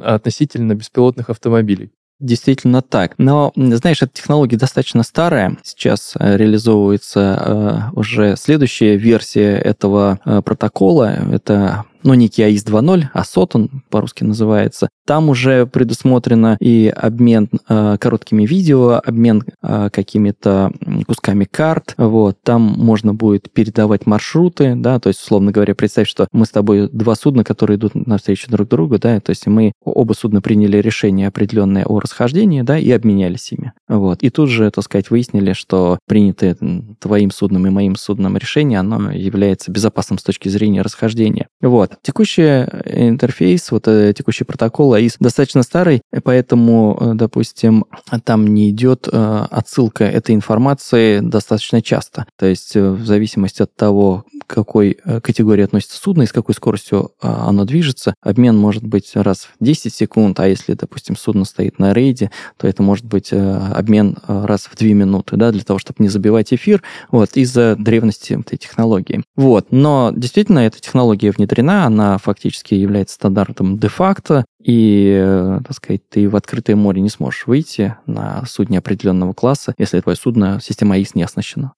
относительно 0.00 0.74
беспилотных 0.74 1.30
автомобилей. 1.30 1.90
Действительно 2.20 2.82
так. 2.82 3.14
Но, 3.18 3.52
знаешь, 3.54 4.02
эта 4.02 4.12
технология 4.12 4.56
достаточно 4.56 5.04
старая. 5.04 5.56
Сейчас 5.62 6.14
э, 6.18 6.36
реализовывается 6.36 7.90
э, 7.94 7.96
уже 7.96 8.34
следующая 8.36 8.96
версия 8.96 9.56
этого 9.56 10.18
э, 10.24 10.42
протокола. 10.42 11.16
Это 11.32 11.84
ну, 12.02 12.14
некий 12.14 12.42
АИС 12.42 12.64
2.0, 12.64 13.06
АСОТ 13.12 13.54
он 13.54 13.82
по-русски 13.88 14.24
называется. 14.24 14.88
Там 15.08 15.30
уже 15.30 15.64
предусмотрено 15.64 16.58
и 16.60 16.92
обмен 16.94 17.48
э, 17.66 17.96
короткими 17.98 18.44
видео, 18.44 19.00
обмен 19.02 19.42
э, 19.62 19.88
какими-то 19.90 20.70
кусками 21.06 21.44
карт. 21.44 21.94
Вот. 21.96 22.36
Там 22.42 22.60
можно 22.60 23.14
будет 23.14 23.50
передавать 23.50 24.04
маршруты, 24.04 24.74
да, 24.76 25.00
то 25.00 25.08
есть, 25.08 25.22
условно 25.22 25.50
говоря, 25.50 25.74
представь, 25.74 26.08
что 26.08 26.28
мы 26.32 26.44
с 26.44 26.50
тобой 26.50 26.90
два 26.92 27.14
судна, 27.14 27.42
которые 27.42 27.78
идут 27.78 27.94
навстречу 27.94 28.50
друг 28.50 28.68
другу, 28.68 28.98
да, 28.98 29.18
то 29.18 29.30
есть 29.30 29.46
мы 29.46 29.72
оба 29.82 30.12
судна 30.12 30.42
приняли 30.42 30.76
решение 30.76 31.28
определенное 31.28 31.86
о 31.86 32.00
расхождении, 32.00 32.60
да, 32.60 32.76
и 32.76 32.90
обменялись 32.90 33.50
ими. 33.50 33.72
Вот. 33.88 34.22
И 34.22 34.28
тут 34.28 34.50
же, 34.50 34.70
так 34.70 34.84
сказать, 34.84 35.08
выяснили, 35.08 35.54
что 35.54 35.98
принятое 36.06 36.54
твоим 37.00 37.30
судном 37.30 37.66
и 37.66 37.70
моим 37.70 37.96
судном 37.96 38.36
решение, 38.36 38.78
оно 38.78 39.10
является 39.10 39.72
безопасным 39.72 40.18
с 40.18 40.22
точки 40.22 40.50
зрения 40.50 40.82
расхождения. 40.82 41.48
Вот. 41.62 41.92
Текущий 42.02 42.42
э, 42.42 43.08
интерфейс, 43.08 43.70
вот 43.70 43.88
э, 43.88 44.12
текущий 44.14 44.44
протокол 44.44 44.97
AIS 44.98 45.16
достаточно 45.20 45.62
старый, 45.62 46.02
поэтому, 46.24 46.96
э, 47.00 47.14
допустим, 47.14 47.84
там 48.24 48.46
не 48.46 48.70
идет 48.70 49.08
отсылка 49.10 50.04
этой 50.04 50.34
информации 50.34 51.20
достаточно 51.20 51.82
часто. 51.82 52.26
То 52.38 52.46
есть 52.46 52.74
в 52.74 53.04
зависимости 53.04 53.62
от 53.62 53.74
того, 53.74 54.24
к 54.46 54.54
какой 54.54 54.98
категории 55.22 55.64
относится 55.64 55.98
судно 55.98 56.22
и 56.22 56.26
с 56.26 56.32
какой 56.32 56.54
скоростью 56.54 57.12
оно 57.20 57.64
движется, 57.64 58.14
обмен 58.22 58.56
может 58.56 58.84
быть 58.84 59.12
раз 59.14 59.48
в 59.58 59.64
10 59.64 59.94
секунд, 59.94 60.40
а 60.40 60.48
если, 60.48 60.74
допустим, 60.74 61.16
судно 61.16 61.44
стоит 61.44 61.78
на 61.78 61.92
рейде, 61.92 62.30
то 62.56 62.66
это 62.66 62.82
может 62.82 63.04
быть 63.04 63.32
обмен 63.32 64.16
раз 64.26 64.62
в 64.62 64.76
2 64.76 64.88
минуты, 64.88 65.36
да, 65.36 65.52
для 65.52 65.62
того, 65.62 65.78
чтобы 65.78 65.96
не 66.02 66.08
забивать 66.08 66.52
эфир, 66.52 66.82
вот, 67.10 67.36
из-за 67.36 67.76
древности 67.76 68.38
этой 68.38 68.56
технологии. 68.56 69.22
Вот, 69.36 69.66
но 69.70 70.12
действительно 70.14 70.60
эта 70.60 70.80
технология 70.80 71.30
внедрена, 71.30 71.84
она 71.84 72.18
фактически 72.18 72.74
является 72.74 73.14
стандартом 73.16 73.78
де-факто, 73.78 74.44
и, 74.60 75.16
э, 75.20 75.60
так 75.64 75.76
сказать, 75.76 76.08
ты 76.08 76.28
в 76.28 76.36
открытое 76.36 76.76
море 76.76 77.00
не 77.00 77.10
сможешь 77.10 77.46
выйти 77.46 77.96
на 78.06 78.44
судне 78.46 78.78
определенного 78.78 79.32
класса, 79.32 79.74
если 79.78 80.00
твое 80.00 80.16
судно 80.16 80.58
система 80.62 80.96
АИС 80.96 81.14
не 81.14 81.22
оснащена. 81.22 81.72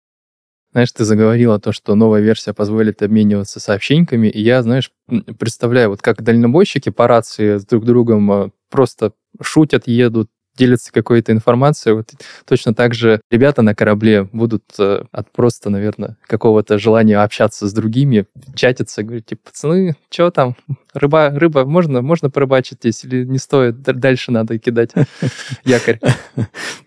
Знаешь, 0.73 0.93
ты 0.93 1.05
заговорила 1.05 1.59
то, 1.59 1.73
что 1.73 1.95
новая 1.97 2.21
версия 2.21 2.55
позволит 2.55 3.03
обмениваться 3.03 3.59
сообщениями, 3.59 4.29
и 4.29 4.41
я, 4.41 4.63
знаешь, 4.63 4.93
представляю, 5.39 5.91
вот 5.91 6.01
как 6.01 6.23
дальнобойщики 6.23 6.91
по 6.91 7.09
рации 7.09 7.59
с 7.59 7.67
друг 7.67 7.85
другом 7.85 8.31
э, 8.33 8.51
просто 8.71 9.13
шутят, 9.43 9.89
едут, 9.89 10.31
делятся 10.57 10.93
какой-то 10.93 11.33
информацией. 11.33 11.95
Вот 11.95 12.11
точно 12.47 12.75
так 12.75 12.95
же 12.95 13.21
ребята 13.31 13.63
на 13.63 13.75
корабле 13.75 14.25
будут 14.25 14.65
э, 14.79 15.05
от 15.11 15.33
просто, 15.33 15.71
наверное, 15.71 16.17
какого-то 16.27 16.79
желания 16.79 17.19
общаться 17.19 17.67
с 17.67 17.73
другими, 17.73 18.27
чатиться, 18.55 19.03
говорить, 19.03 19.27
типа, 19.27 19.51
пацаны, 19.51 19.97
что 20.11 20.31
там, 20.31 20.57
рыба, 20.95 21.31
рыба, 21.31 21.65
можно, 21.65 22.03
можно 22.03 22.31
порыбачить 22.31 22.79
здесь 22.81 23.05
или 23.05 23.25
не 23.25 23.39
стоит, 23.39 23.81
дальше 23.83 24.33
надо 24.33 24.59
кидать 24.59 24.91
якорь? 25.65 26.01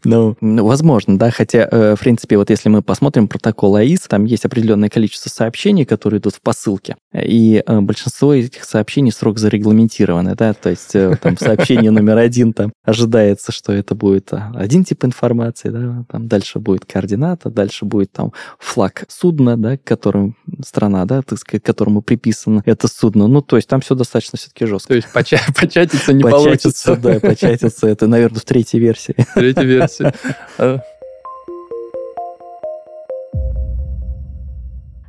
Ну, 0.03 0.35
возможно, 0.41 1.17
да, 1.17 1.31
хотя, 1.31 1.67
э, 1.71 1.95
в 1.95 1.99
принципе, 1.99 2.37
вот 2.37 2.49
если 2.49 2.69
мы 2.69 2.81
посмотрим 2.81 3.27
протокол 3.27 3.75
АИС, 3.75 4.01
там 4.01 4.25
есть 4.25 4.45
определенное 4.45 4.89
количество 4.89 5.29
сообщений, 5.29 5.85
которые 5.85 6.19
идут 6.19 6.35
в 6.35 6.41
посылке, 6.41 6.95
и 7.13 7.63
э, 7.65 7.79
большинство 7.81 8.33
этих 8.33 8.63
сообщений 8.65 9.11
срок 9.11 9.39
зарегламентированы, 9.39 10.35
да, 10.35 10.53
то 10.53 10.69
есть 10.69 10.93
там 11.21 11.37
сообщение 11.37 11.91
номер 11.91 12.17
один 12.17 12.53
там 12.53 12.73
ожидается, 12.83 13.51
что 13.51 13.71
это 13.71 13.95
будет 13.95 14.31
один 14.31 14.83
тип 14.83 15.05
информации, 15.05 15.69
да, 15.69 16.05
там 16.09 16.27
дальше 16.27 16.59
будет 16.59 16.85
координата, 16.85 17.49
дальше 17.49 17.85
будет 17.85 18.11
там 18.11 18.33
флаг 18.59 19.05
судна, 19.07 19.57
да, 19.57 19.77
к 19.77 19.83
которому 19.83 20.35
страна, 20.65 21.05
да, 21.05 21.21
так 21.21 21.39
сказать, 21.39 21.63
к 21.63 21.65
которому 21.65 22.01
приписано 22.01 22.61
это 22.65 22.87
судно. 22.87 23.27
Ну, 23.27 23.41
то 23.41 23.55
есть 23.55 23.67
там 23.67 23.81
все 23.81 23.92
достаточно 23.95 24.37
все-таки 24.37 24.65
жестко. 24.65 24.89
То 24.89 24.95
есть 24.95 25.11
поча 25.11 25.39
початиться 25.59 26.13
не 26.13 26.23
получится. 26.23 26.95
Да, 26.95 27.19
початиться, 27.19 27.87
это, 27.87 28.07
наверное, 28.07 28.39
в 28.39 28.45
третьей 28.45 28.79
версии. 28.79 29.15
Третья 29.35 29.63
версия. 29.63 30.13
А. 30.57 30.79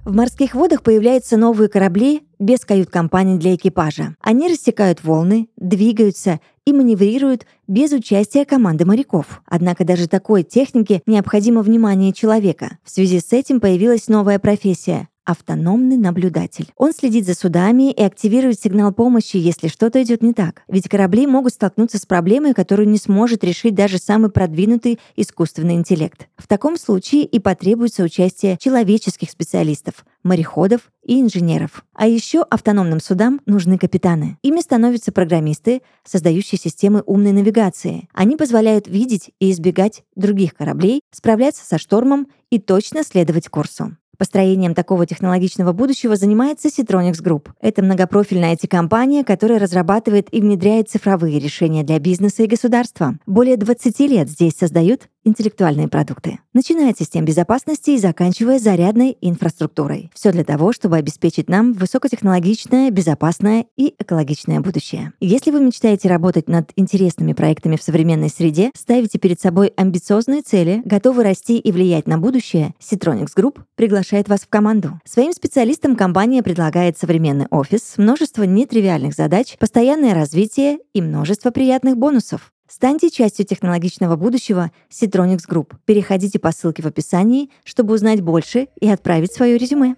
В 0.05 0.15
морских 0.15 0.55
водах 0.55 0.83
появляются 0.83 1.39
новые 1.39 1.69
корабли 1.69 2.23
без 2.39 2.61
кают-компаний 2.61 3.39
для 3.39 3.55
экипажа. 3.55 4.17
Они 4.21 4.49
рассекают 4.49 5.03
волны, 5.03 5.49
двигаются 5.57 6.41
и 6.67 6.75
маневрируют 6.75 7.47
без 7.67 7.93
участия 7.93 8.45
команды 8.45 8.85
моряков. 8.85 9.41
Однако 9.47 9.85
даже 9.85 10.07
такой 10.07 10.43
технике 10.43 11.01
необходимо 11.07 11.63
внимание 11.63 12.13
человека. 12.13 12.79
В 12.85 12.91
связи 12.91 13.19
с 13.19 13.33
этим 13.33 13.61
появилась 13.61 14.09
новая 14.09 14.39
профессия 14.39 15.09
автономный 15.25 15.97
наблюдатель. 15.97 16.73
Он 16.77 16.93
следит 16.93 17.27
за 17.27 17.35
судами 17.35 17.91
и 17.91 18.03
активирует 18.03 18.61
сигнал 18.61 18.93
помощи, 18.93 19.37
если 19.37 19.69
что-то 19.69 20.03
идет 20.03 20.23
не 20.23 20.33
так. 20.33 20.63
Ведь 20.69 20.89
корабли 20.89 21.27
могут 21.27 21.55
столкнуться 21.55 21.99
с 21.99 22.07
проблемой, 22.07 22.55
которую 22.55 22.89
не 22.89 22.99
сможет 22.99 23.45
решить 23.45 23.75
даже 23.75 23.99
самый 23.99 24.31
продвинутый 24.31 24.99
искусственный 25.17 25.75
интеллект. 25.75 26.29
В 26.37 26.47
таком 26.47 26.77
случае 26.77 27.25
и 27.25 27.39
потребуется 27.39 28.03
участие 28.03 28.59
человеческих 28.59 29.31
специалистов, 29.31 30.05
мореходов 30.23 30.91
и 31.05 31.21
инженеров. 31.21 31.85
А 31.95 32.07
еще 32.07 32.43
автономным 32.43 33.01
судам 33.01 33.41
нужны 33.47 33.79
капитаны. 33.79 34.39
Ими 34.43 34.61
становятся 34.61 35.13
программисты, 35.13 35.83
создающие 36.05 36.59
системы 36.59 37.03
умной 37.07 37.33
навигации. 37.33 38.09
Они 38.13 38.37
позволяют 38.37 38.89
видеть 38.89 39.31
и 39.39 39.51
избегать 39.51 40.05
других 40.17 40.55
кораблей, 40.55 41.01
справляться 41.13 41.65
со 41.65 41.79
штормом 41.79 42.29
и 42.51 42.59
точно 42.59 43.05
следовать 43.05 43.49
курсу. 43.49 43.97
Построением 44.17 44.75
такого 44.75 45.07
технологичного 45.07 45.73
будущего 45.73 46.17
занимается 46.17 46.69
Citronics 46.69 47.23
Group. 47.23 47.49
Это 47.61 47.83
многопрофильная 47.83 48.55
IT-компания, 48.55 49.25
которая 49.25 49.59
разрабатывает 49.59 50.33
и 50.33 50.41
внедряет 50.41 50.91
цифровые 50.91 51.39
решения 51.39 51.83
для 51.83 51.99
бизнеса 51.99 52.43
и 52.43 52.47
государства. 52.47 53.19
Более 53.27 53.57
20 53.57 54.01
лет 54.01 54.29
здесь 54.29 54.55
создают 54.57 55.09
интеллектуальные 55.25 55.89
продукты, 55.89 56.39
начиная 56.53 56.91
от 56.91 56.99
систем 56.99 57.25
безопасности 57.25 57.91
и 57.91 57.99
заканчивая 57.99 58.59
зарядной 58.59 59.17
инфраструктурой. 59.21 60.11
Все 60.15 60.33
для 60.33 60.45
того, 60.45 60.73
чтобы 60.73 60.97
обеспечить 60.97 61.49
нам 61.49 61.73
высокотехнологичное, 61.73 62.91
безопасное 62.91 63.67
и 63.77 63.95
экологичное 63.99 64.61
будущее. 64.61 65.13
Если 65.21 65.51
вы 65.51 65.61
мечтаете 65.61 66.09
работать 66.09 66.49
над 66.49 66.71
интересными 66.77 67.33
проектами 67.33 67.77
в 67.77 67.83
современной 67.83 68.29
среде, 68.29 68.71
ставите 68.75 69.19
перед 69.19 69.41
собой 69.41 69.73
амбициозные 69.77 70.43
цели, 70.43 70.83
готовы 70.85 71.25
расти 71.25 71.59
и 71.59 71.73
влиять 71.73 72.07
на 72.07 72.19
будущее, 72.19 72.75
Citronics 72.81 73.35
Group 73.37 73.61
приглашает 73.75 74.29
вас 74.29 74.41
в 74.41 74.49
команду. 74.49 75.01
Своим 75.05 75.33
специалистам 75.33 75.97
компания 75.97 76.43
предлагает 76.43 76.99
современный 76.99 77.47
офис, 77.51 77.95
множество 77.97 78.45
нетривиальных 78.45 79.15
задач, 79.15 79.57
постоянное 79.59 80.15
развитие 80.15 80.79
и 80.93 81.03
множество 81.03 81.51
приятных 81.51 81.97
бонусов. 81.97 82.54
Станьте 82.67 83.11
частью 83.11 83.45
технологичного 83.45 84.17
будущего 84.17 84.71
Citronics 84.91 85.43
Group. 85.47 85.75
Переходите 85.85 86.39
по 86.39 86.51
ссылке 86.51 86.83
в 86.83 86.87
описании, 86.87 87.51
чтобы 87.63 87.93
узнать 87.93 88.23
больше 88.23 88.69
и 88.81 88.89
отправить 88.89 89.33
свое 89.35 89.59
резюме. 89.59 89.97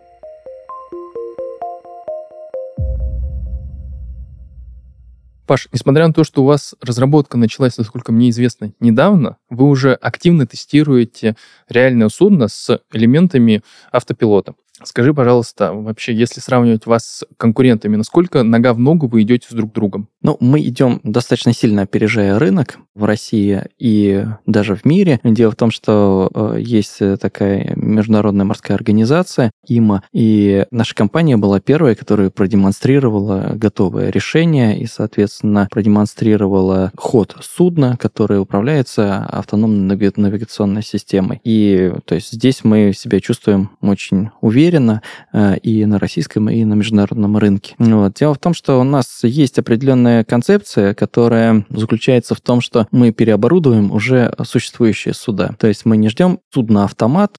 Паш, 5.46 5.68
несмотря 5.72 6.08
на 6.08 6.12
то, 6.12 6.24
что 6.24 6.42
у 6.42 6.46
вас 6.46 6.74
разработка 6.80 7.38
началась, 7.38 7.78
насколько 7.78 8.10
мне 8.10 8.30
известно, 8.30 8.72
недавно, 8.80 9.36
вы 9.48 9.68
уже 9.68 9.92
активно 9.94 10.44
тестируете 10.44 11.36
реальное 11.68 12.08
судно 12.08 12.48
с 12.48 12.80
элементами 12.92 13.62
автопилота. 13.92 14.56
Скажи, 14.82 15.14
пожалуйста, 15.14 15.72
вообще, 15.72 16.14
если 16.14 16.40
сравнивать 16.40 16.84
вас 16.84 17.04
с 17.06 17.26
конкурентами, 17.38 17.96
насколько 17.96 18.42
нога 18.42 18.74
в 18.74 18.78
ногу 18.78 19.06
вы 19.06 19.22
идете 19.22 19.48
с 19.48 19.52
друг 19.52 19.72
другом? 19.72 20.08
Ну, 20.26 20.36
мы 20.40 20.60
идем 20.60 21.00
достаточно 21.04 21.52
сильно 21.52 21.82
опережая 21.82 22.38
рынок 22.38 22.78
в 22.94 23.04
России 23.04 23.62
и 23.78 24.26
даже 24.44 24.74
в 24.74 24.84
мире. 24.84 25.20
Дело 25.22 25.52
в 25.52 25.56
том, 25.56 25.70
что 25.70 26.30
э, 26.34 26.56
есть 26.60 26.98
такая 27.20 27.74
международная 27.76 28.44
морская 28.44 28.76
организация 28.76 29.50
ИМА, 29.68 30.02
и 30.12 30.66
наша 30.70 30.94
компания 30.94 31.36
была 31.36 31.60
первой, 31.60 31.94
которая 31.94 32.30
продемонстрировала 32.30 33.52
готовое 33.54 34.10
решение 34.10 34.78
и, 34.80 34.86
соответственно, 34.86 35.68
продемонстрировала 35.70 36.90
ход 36.96 37.36
судна, 37.40 37.96
которое 37.96 38.40
управляется 38.40 39.24
автономной 39.26 39.96
навигационной 40.16 40.82
системой. 40.82 41.40
И 41.44 41.92
то 42.04 42.16
есть 42.16 42.32
здесь 42.32 42.64
мы 42.64 42.92
себя 42.92 43.20
чувствуем 43.20 43.70
очень 43.80 44.30
уверенно 44.40 44.56
уверенно 44.66 45.02
э, 45.32 45.56
и 45.58 45.84
на 45.84 45.98
российском, 45.98 46.48
и 46.50 46.64
на 46.64 46.74
международном 46.74 47.36
рынке. 47.36 47.74
Вот. 47.78 48.14
Дело 48.14 48.34
в 48.34 48.38
том, 48.38 48.54
что 48.54 48.80
у 48.80 48.84
нас 48.84 49.20
есть 49.22 49.58
определенная 49.58 50.15
концепция, 50.24 50.94
которая 50.94 51.64
заключается 51.70 52.34
в 52.34 52.40
том, 52.40 52.60
что 52.60 52.86
мы 52.90 53.12
переоборудуем 53.12 53.92
уже 53.92 54.34
существующие 54.44 55.14
суда. 55.14 55.54
То 55.58 55.66
есть 55.66 55.84
мы 55.84 55.96
не 55.96 56.08
ждем 56.08 56.40
судно-автомат, 56.52 57.36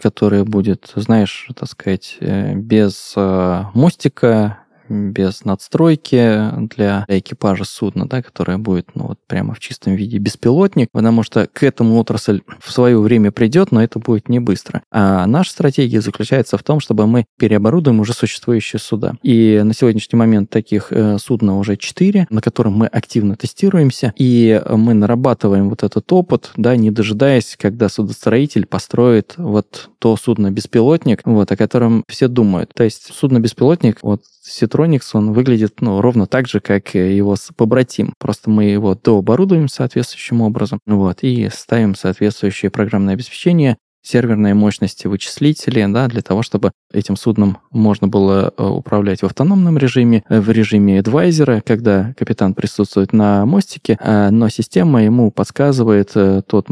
которое 0.00 0.44
будет, 0.44 0.92
знаешь, 0.94 1.48
так 1.56 1.68
сказать, 1.68 2.16
э, 2.20 2.54
без 2.54 3.14
э, 3.16 3.64
мостика, 3.74 4.58
без 4.88 5.44
надстройки 5.44 6.50
для 6.74 7.04
экипажа 7.08 7.64
судна, 7.64 8.08
да, 8.08 8.22
которое 8.22 8.58
будет 8.58 8.90
ну, 8.94 9.08
вот 9.08 9.18
прямо 9.26 9.54
в 9.54 9.60
чистом 9.60 9.94
виде 9.94 10.18
беспилотник, 10.18 10.88
потому 10.92 11.22
что 11.22 11.46
к 11.46 11.62
этому 11.62 11.98
отрасль 11.98 12.42
в 12.60 12.72
свое 12.72 12.98
время 12.98 13.32
придет, 13.32 13.72
но 13.72 13.82
это 13.82 13.98
будет 13.98 14.28
не 14.28 14.40
быстро. 14.40 14.82
А 14.90 15.26
наша 15.26 15.50
стратегия 15.50 16.00
заключается 16.00 16.58
в 16.58 16.62
том, 16.62 16.80
чтобы 16.80 17.06
мы 17.06 17.26
переоборудуем 17.38 18.00
уже 18.00 18.12
существующие 18.12 18.80
суда. 18.80 19.14
И 19.22 19.60
на 19.64 19.74
сегодняшний 19.74 20.16
момент 20.16 20.50
таких 20.50 20.92
э, 20.92 21.18
судна 21.18 21.58
уже 21.58 21.76
4, 21.76 22.26
на 22.30 22.40
котором 22.40 22.74
мы 22.74 22.86
активно 22.86 23.36
тестируемся, 23.36 24.12
и 24.16 24.60
мы 24.68 24.94
нарабатываем 24.94 25.68
вот 25.68 25.82
этот 25.82 26.10
опыт, 26.12 26.50
да, 26.56 26.76
не 26.76 26.90
дожидаясь, 26.90 27.56
когда 27.58 27.88
судостроитель 27.88 28.66
построит 28.66 29.34
вот 29.36 29.90
то 29.98 30.16
судно-беспилотник, 30.16 31.22
вот, 31.24 31.50
о 31.50 31.56
котором 31.56 32.04
все 32.08 32.28
думают. 32.28 32.72
То 32.74 32.84
есть 32.84 33.12
судно-беспилотник, 33.12 33.98
вот 34.02 34.22
Citronics, 34.48 35.10
он 35.12 35.32
выглядит 35.32 35.80
ну, 35.80 36.00
ровно 36.00 36.26
так 36.26 36.48
же, 36.48 36.60
как 36.60 36.94
его 36.94 37.36
побратим. 37.56 38.14
Просто 38.18 38.50
мы 38.50 38.64
его 38.64 38.94
дооборудуем 38.94 39.68
соответствующим 39.68 40.40
образом 40.40 40.80
вот, 40.86 41.22
и 41.22 41.48
ставим 41.52 41.94
соответствующее 41.94 42.70
программное 42.70 43.14
обеспечение, 43.14 43.76
серверные 44.02 44.54
мощности 44.54 45.06
вычислителей, 45.06 45.86
да, 45.92 46.08
для 46.08 46.22
того, 46.22 46.42
чтобы 46.42 46.72
этим 46.92 47.16
судном 47.16 47.58
можно 47.70 48.08
было 48.08 48.52
э, 48.56 48.64
управлять 48.64 49.20
в 49.20 49.26
автономном 49.26 49.76
режиме, 49.78 50.24
э, 50.28 50.40
в 50.40 50.50
режиме 50.50 51.00
адвайзера, 51.00 51.62
когда 51.64 52.14
капитан 52.16 52.54
присутствует 52.54 53.12
на 53.12 53.44
мостике, 53.46 53.98
э, 54.00 54.30
но 54.30 54.48
система 54.48 55.04
ему 55.04 55.30
подсказывает 55.30 56.12
тот, 56.46 56.68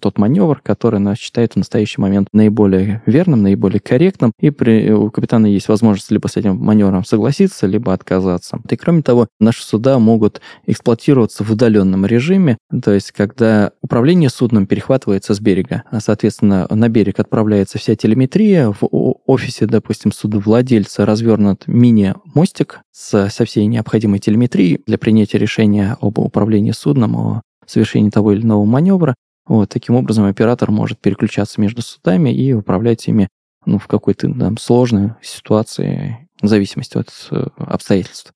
тот 0.00 0.18
маневр, 0.18 0.60
который 0.62 0.96
она 0.96 1.14
считает 1.14 1.52
в 1.54 1.56
настоящий 1.56 2.00
момент 2.00 2.28
наиболее 2.32 3.02
верным, 3.06 3.42
наиболее 3.42 3.80
корректным, 3.80 4.32
и 4.40 4.50
при, 4.50 4.90
у 4.92 5.10
капитана 5.10 5.46
есть 5.46 5.68
возможность 5.68 6.10
либо 6.10 6.28
с 6.28 6.36
этим 6.36 6.56
маневром 6.56 7.04
согласиться, 7.04 7.66
либо 7.66 7.92
отказаться. 7.92 8.60
И 8.68 8.76
кроме 8.76 9.02
того, 9.02 9.28
наши 9.38 9.62
суда 9.62 9.98
могут 9.98 10.40
эксплуатироваться 10.66 11.44
в 11.44 11.50
удаленном 11.50 12.06
режиме, 12.06 12.56
то 12.82 12.92
есть 12.92 13.12
когда 13.12 13.72
управление 13.82 14.30
судном 14.30 14.66
перехватывается 14.66 15.34
с 15.34 15.40
берега, 15.40 15.82
а, 15.90 16.00
соответственно, 16.00 16.66
на 16.70 16.88
берег 16.88 17.20
отправляется 17.20 17.78
вся 17.78 17.94
телеметрия, 17.94 18.70
в 18.70 18.88
офисе, 19.26 19.49
допустим, 19.58 20.12
судовладельца 20.12 21.04
развернут 21.04 21.66
мини-мостик 21.66 22.80
со, 22.92 23.28
со 23.28 23.44
всей 23.44 23.66
необходимой 23.66 24.18
телеметрией 24.18 24.82
для 24.86 24.98
принятия 24.98 25.38
решения 25.38 25.96
об 26.00 26.18
управлении 26.18 26.72
судном, 26.72 27.16
о 27.16 27.42
совершении 27.66 28.10
того 28.10 28.32
или 28.32 28.42
иного 28.42 28.64
маневра. 28.64 29.14
Вот, 29.46 29.68
таким 29.68 29.96
образом, 29.96 30.26
оператор 30.26 30.70
может 30.70 31.00
переключаться 31.00 31.60
между 31.60 31.82
судами 31.82 32.30
и 32.30 32.52
управлять 32.52 33.08
ими 33.08 33.28
ну, 33.66 33.78
в 33.78 33.86
какой-то 33.86 34.32
там, 34.32 34.56
сложной 34.58 35.14
ситуации, 35.22 36.28
в 36.40 36.46
зависимости 36.46 36.96
от 36.96 37.08
э, 37.30 37.46
обстоятельств. 37.56 38.32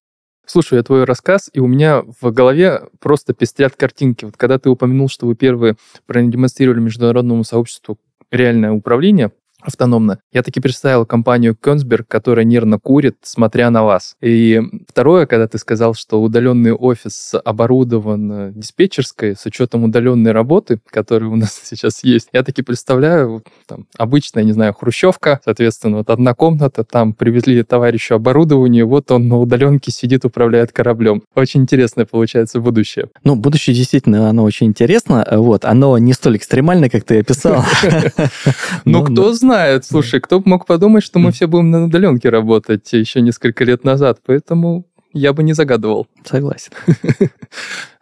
Слушаю 0.46 0.78
я 0.78 0.82
твой 0.82 1.04
рассказ, 1.04 1.48
и 1.52 1.60
у 1.60 1.66
меня 1.66 2.02
в 2.20 2.30
голове 2.30 2.82
просто 3.00 3.32
пестрят 3.32 3.76
картинки. 3.76 4.26
Вот 4.26 4.36
когда 4.36 4.58
ты 4.58 4.68
упомянул, 4.68 5.08
что 5.08 5.26
вы 5.26 5.34
первые 5.34 5.76
продемонстрировали 6.06 6.80
международному 6.80 7.44
сообществу 7.44 7.98
реальное 8.30 8.72
управление, 8.72 9.32
автономно. 9.64 10.18
Я 10.32 10.42
таки 10.42 10.60
представил 10.60 11.06
компанию 11.06 11.56
Кёнсберг, 11.56 12.06
которая 12.06 12.44
нервно 12.44 12.78
курит, 12.78 13.16
смотря 13.22 13.70
на 13.70 13.82
вас. 13.84 14.16
И 14.20 14.60
второе, 14.88 15.26
когда 15.26 15.48
ты 15.48 15.58
сказал, 15.58 15.94
что 15.94 16.22
удаленный 16.22 16.72
офис 16.72 17.32
оборудован 17.44 18.32
э, 18.32 18.52
диспетчерской 18.54 19.34
с 19.36 19.46
учетом 19.46 19.84
удаленной 19.84 20.32
работы, 20.32 20.80
которая 20.86 21.30
у 21.30 21.36
нас 21.36 21.60
сейчас 21.64 22.04
есть, 22.04 22.28
я 22.32 22.42
таки 22.42 22.62
представляю, 22.62 23.42
там, 23.66 23.86
обычная, 23.96 24.44
не 24.44 24.52
знаю, 24.52 24.74
хрущевка, 24.74 25.40
соответственно, 25.44 25.98
вот 25.98 26.10
одна 26.10 26.34
комната, 26.34 26.84
там 26.84 27.14
привезли 27.14 27.62
товарищу 27.62 28.14
оборудование, 28.14 28.84
вот 28.84 29.10
он 29.10 29.28
на 29.28 29.38
удаленке 29.38 29.90
сидит, 29.90 30.24
управляет 30.24 30.72
кораблем. 30.72 31.22
Очень 31.34 31.62
интересное 31.62 32.04
получается 32.04 32.60
будущее. 32.60 33.08
Ну, 33.24 33.36
будущее 33.36 33.74
действительно, 33.74 34.28
оно 34.28 34.44
очень 34.44 34.66
интересно, 34.66 35.26
вот, 35.30 35.64
оно 35.64 35.96
не 35.98 36.12
столь 36.12 36.36
экстремально, 36.36 36.90
как 36.90 37.04
ты 37.04 37.20
описал. 37.20 37.64
Ну, 38.84 39.02
кто 39.04 39.32
знает, 39.32 39.53
знает. 39.54 39.84
Слушай, 39.84 40.20
кто 40.20 40.40
бы 40.40 40.48
мог 40.48 40.66
подумать, 40.66 41.04
что 41.04 41.18
мы 41.18 41.32
все 41.32 41.46
будем 41.46 41.70
на 41.70 41.84
удаленке 41.84 42.28
работать 42.28 42.92
еще 42.92 43.20
несколько 43.20 43.64
лет 43.64 43.84
назад. 43.84 44.18
Поэтому 44.26 44.86
я 45.12 45.32
бы 45.32 45.42
не 45.42 45.52
загадывал. 45.52 46.08
Согласен. 46.24 46.72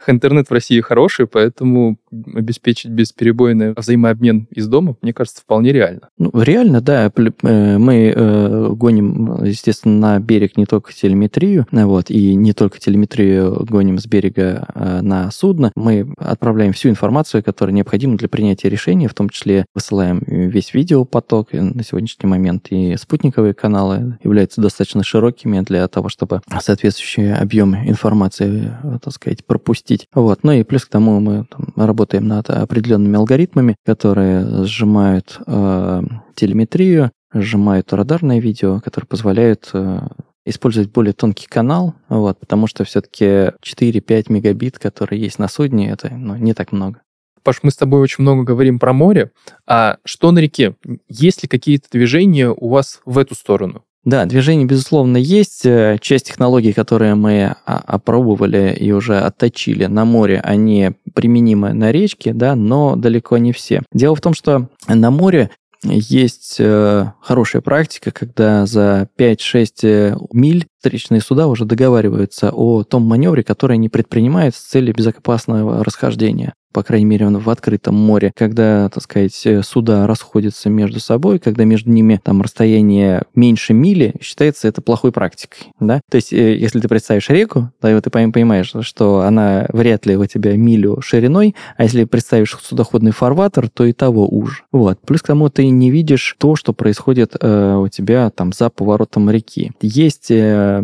интернет 0.08 0.48
в 0.48 0.52
России 0.52 0.80
хороший, 0.80 1.26
поэтому 1.26 1.98
обеспечить 2.34 2.90
бесперебойный 2.90 3.72
взаимообмен 3.76 4.46
из 4.50 4.68
дома, 4.68 4.96
мне 5.02 5.12
кажется, 5.12 5.40
вполне 5.42 5.72
реально. 5.72 6.08
Ну, 6.18 6.30
реально, 6.34 6.80
да. 6.80 7.10
Э, 7.42 7.78
мы 7.78 8.12
э, 8.14 8.68
гоним, 8.70 9.44
естественно, 9.44 9.98
на 9.98 10.20
берег 10.20 10.56
не 10.56 10.66
только 10.66 10.92
телеметрию, 10.92 11.66
э, 11.70 11.84
вот, 11.84 12.10
и 12.10 12.34
не 12.34 12.52
только 12.52 12.78
телеметрию 12.78 13.64
гоним 13.68 13.98
с 13.98 14.06
берега 14.06 14.66
на 14.74 15.30
судно. 15.30 15.72
Мы 15.76 16.12
отправляем 16.16 16.72
всю 16.72 16.88
информацию, 16.88 17.42
которая 17.42 17.74
необходима 17.74 18.16
для 18.16 18.28
принятия 18.28 18.68
решения, 18.68 19.08
в 19.08 19.14
том 19.14 19.28
числе 19.28 19.64
высылаем 19.74 20.22
весь 20.26 20.74
видеопоток. 20.74 21.52
На 21.52 21.82
сегодняшний 21.82 22.28
момент 22.28 22.68
и 22.70 22.96
спутниковые 22.96 23.54
каналы 23.54 24.18
являются 24.22 24.60
достаточно 24.60 25.02
широкими 25.04 25.60
для 25.60 25.86
того, 25.88 26.08
чтобы 26.08 26.42
соответствующие 26.60 27.34
объемы 27.34 27.84
информации, 27.86 28.72
так 29.02 29.12
сказать, 29.12 29.44
пропустить 29.44 29.91
запустить. 29.92 30.08
Вот. 30.14 30.40
Ну 30.42 30.52
и 30.52 30.62
плюс 30.62 30.84
к 30.84 30.88
тому 30.88 31.20
мы 31.20 31.44
там, 31.44 31.72
работаем 31.76 32.26
над 32.26 32.50
определенными 32.50 33.16
алгоритмами, 33.16 33.76
которые 33.84 34.64
сжимают 34.64 35.38
э, 35.46 36.02
телеметрию, 36.34 37.10
сжимают 37.32 37.92
радарное 37.92 38.40
видео, 38.40 38.80
которые 38.80 39.08
позволяют 39.08 39.70
э, 39.72 40.00
использовать 40.44 40.90
более 40.90 41.12
тонкий 41.12 41.46
канал, 41.46 41.94
вот, 42.08 42.38
потому 42.38 42.66
что 42.66 42.84
все-таки 42.84 43.52
4-5 43.64 44.24
мегабит, 44.28 44.78
которые 44.78 45.20
есть 45.20 45.38
на 45.38 45.48
судне, 45.48 45.90
это 45.90 46.10
ну, 46.10 46.36
не 46.36 46.52
так 46.52 46.72
много. 46.72 47.00
Паш, 47.44 47.60
мы 47.62 47.70
с 47.70 47.76
тобой 47.76 48.00
очень 48.00 48.22
много 48.22 48.44
говорим 48.44 48.78
про 48.78 48.92
море, 48.92 49.32
а 49.66 49.98
что 50.04 50.30
на 50.30 50.38
реке? 50.38 50.76
Есть 51.08 51.42
ли 51.42 51.48
какие-то 51.48 51.88
движения 51.90 52.50
у 52.50 52.68
вас 52.68 53.00
в 53.04 53.18
эту 53.18 53.34
сторону? 53.34 53.84
Да, 54.04 54.24
движение, 54.26 54.66
безусловно, 54.66 55.16
есть. 55.16 55.64
Э, 55.64 55.96
часть 56.00 56.26
технологий, 56.26 56.72
которые 56.72 57.14
мы 57.14 57.54
опробовали 57.64 58.76
и 58.78 58.90
уже 58.90 59.18
отточили 59.18 59.86
на 59.86 60.04
море, 60.04 60.40
они 60.42 60.90
применимы 61.14 61.72
на 61.72 61.92
речке, 61.92 62.32
да, 62.32 62.56
но 62.56 62.96
далеко 62.96 63.38
не 63.38 63.52
все. 63.52 63.82
Дело 63.92 64.16
в 64.16 64.20
том, 64.20 64.34
что 64.34 64.68
на 64.88 65.10
море 65.10 65.50
есть 65.84 66.56
э, 66.58 67.12
хорошая 67.20 67.62
практика, 67.62 68.10
когда 68.10 68.66
за 68.66 69.08
5-6 69.18 69.68
э, 69.82 70.16
миль 70.32 70.66
встречные 70.78 71.20
суда 71.20 71.46
уже 71.46 71.64
договариваются 71.64 72.50
о 72.52 72.84
том 72.84 73.02
маневре, 73.02 73.42
который 73.42 73.74
они 73.74 73.88
предпринимают 73.88 74.54
с 74.54 74.60
целью 74.60 74.94
безопасного 74.94 75.84
расхождения 75.84 76.54
по 76.72 76.82
крайней 76.82 77.06
мере, 77.06 77.28
в 77.28 77.50
открытом 77.50 77.94
море, 77.94 78.32
когда, 78.34 78.88
так 78.88 79.02
сказать, 79.02 79.46
суда 79.62 80.06
расходятся 80.06 80.68
между 80.68 81.00
собой, 81.00 81.38
когда 81.38 81.64
между 81.64 81.90
ними 81.90 82.20
там 82.22 82.42
расстояние 82.42 83.22
меньше 83.34 83.72
мили, 83.72 84.14
считается 84.20 84.68
это 84.68 84.82
плохой 84.82 85.12
практикой, 85.12 85.72
да? 85.80 86.00
То 86.10 86.16
есть, 86.16 86.32
э, 86.32 86.56
если 86.56 86.80
ты 86.80 86.88
представишь 86.88 87.28
реку, 87.28 87.70
да, 87.80 87.90
и 87.90 87.94
вот 87.94 88.04
ты 88.04 88.10
понимаешь, 88.10 88.72
что 88.80 89.20
она 89.20 89.66
вряд 89.72 90.06
ли 90.06 90.16
у 90.16 90.26
тебя 90.26 90.56
милю 90.56 91.00
шириной, 91.00 91.54
а 91.76 91.84
если 91.84 92.04
представишь 92.04 92.56
судоходный 92.60 93.12
фарватер, 93.12 93.68
то 93.68 93.84
и 93.84 93.92
того 93.92 94.28
уж. 94.28 94.64
Вот. 94.72 94.98
Плюс 95.00 95.22
к 95.22 95.26
тому 95.26 95.48
ты 95.48 95.68
не 95.68 95.90
видишь 95.90 96.36
то, 96.38 96.56
что 96.56 96.72
происходит 96.72 97.36
э, 97.40 97.76
у 97.76 97.88
тебя 97.88 98.30
там 98.30 98.52
за 98.52 98.70
поворотом 98.70 99.30
реки. 99.30 99.72
Есть 99.80 100.30
э, 100.30 100.82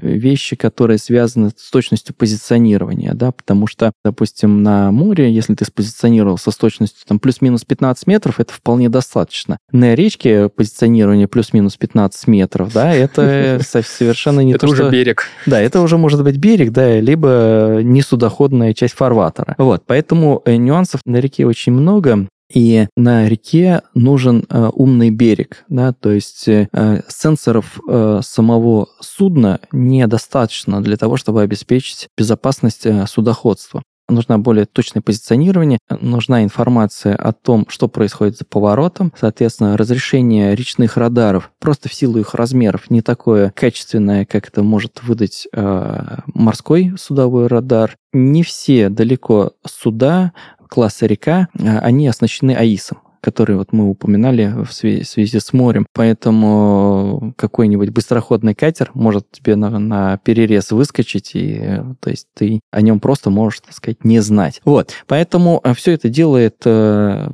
вещи, 0.00 0.56
которые 0.56 0.98
связаны 0.98 1.50
с 1.56 1.70
точностью 1.70 2.14
позиционирования, 2.14 3.14
да, 3.14 3.32
потому 3.32 3.66
что, 3.66 3.92
допустим, 4.04 4.62
на 4.62 4.90
море, 4.90 5.32
если 5.32 5.54
ты 5.54 5.64
спозиционировался 5.64 6.50
с 6.50 6.56
точностью 6.56 7.04
там 7.06 7.18
плюс-минус 7.18 7.64
15 7.64 8.06
метров, 8.06 8.40
это 8.40 8.52
вполне 8.52 8.88
достаточно. 8.88 9.58
На 9.72 9.94
речке 9.94 10.48
позиционирование 10.48 11.28
плюс-минус 11.28 11.76
15 11.76 12.26
метров, 12.26 12.72
да, 12.72 12.94
это 12.94 13.60
совершенно 13.62 14.40
не 14.40 14.52
то, 14.52 14.66
Это 14.66 14.68
уже 14.68 14.90
берег. 14.90 15.24
Да, 15.46 15.60
это 15.60 15.80
уже 15.80 15.98
может 15.98 16.22
быть 16.22 16.36
берег, 16.36 16.72
да, 16.72 17.00
либо 17.00 17.80
несудоходная 17.82 18.74
часть 18.74 18.94
фарватера. 18.94 19.54
Вот, 19.58 19.84
поэтому 19.86 20.42
э, 20.44 20.56
нюансов 20.56 21.00
на 21.04 21.18
реке 21.18 21.46
очень 21.46 21.72
много. 21.72 22.28
И 22.52 22.88
на 22.96 23.28
реке 23.28 23.82
нужен 23.94 24.44
э, 24.48 24.70
умный 24.72 25.10
берег, 25.10 25.64
да, 25.68 25.92
то 25.92 26.10
есть 26.10 26.48
э, 26.48 26.68
сенсоров 27.08 27.80
э, 27.88 28.20
самого 28.22 28.88
судна 29.00 29.60
недостаточно 29.72 30.82
для 30.82 30.96
того, 30.96 31.16
чтобы 31.16 31.42
обеспечить 31.42 32.08
безопасность 32.18 32.86
э, 32.86 33.06
судоходства. 33.06 33.82
Нужна 34.08 34.38
более 34.38 34.66
точное 34.66 35.02
позиционирование, 35.02 35.78
нужна 36.00 36.42
информация 36.42 37.14
о 37.14 37.32
том, 37.32 37.66
что 37.68 37.86
происходит 37.86 38.36
за 38.38 38.44
поворотом, 38.44 39.12
соответственно, 39.18 39.76
разрешение 39.76 40.56
речных 40.56 40.96
радаров 40.96 41.52
просто 41.60 41.88
в 41.88 41.94
силу 41.94 42.18
их 42.18 42.34
размеров 42.34 42.90
не 42.90 43.02
такое 43.02 43.52
качественное, 43.54 44.24
как 44.24 44.48
это 44.48 44.64
может 44.64 45.04
выдать 45.04 45.46
э, 45.52 46.16
морской 46.26 46.92
судовой 46.98 47.46
радар. 47.46 47.96
Не 48.12 48.42
все 48.42 48.88
далеко 48.88 49.52
суда 49.64 50.32
класса 50.70 51.06
река, 51.06 51.48
а, 51.58 51.80
они 51.80 52.08
оснащены 52.08 52.52
АИСом 52.52 52.98
который 53.20 53.56
вот 53.56 53.72
мы 53.72 53.88
упоминали 53.88 54.52
в 54.64 54.72
связи, 54.72 55.02
в 55.02 55.08
связи 55.08 55.38
с 55.38 55.52
морем. 55.52 55.86
Поэтому 55.92 57.34
какой-нибудь 57.36 57.90
быстроходный 57.90 58.54
катер 58.54 58.90
может 58.94 59.30
тебе 59.30 59.56
на, 59.56 59.78
на 59.78 60.18
перерез 60.18 60.72
выскочить, 60.72 61.32
и 61.34 61.80
то 62.00 62.10
есть 62.10 62.28
ты 62.34 62.60
о 62.70 62.80
нем 62.80 63.00
просто 63.00 63.30
можешь, 63.30 63.60
так 63.60 63.74
сказать, 63.74 64.04
не 64.04 64.20
знать. 64.20 64.60
Вот. 64.64 64.92
Поэтому 65.06 65.60
э, 65.62 65.74
все 65.74 65.92
это 65.92 66.08
делает 66.08 66.56
э, 66.64 67.28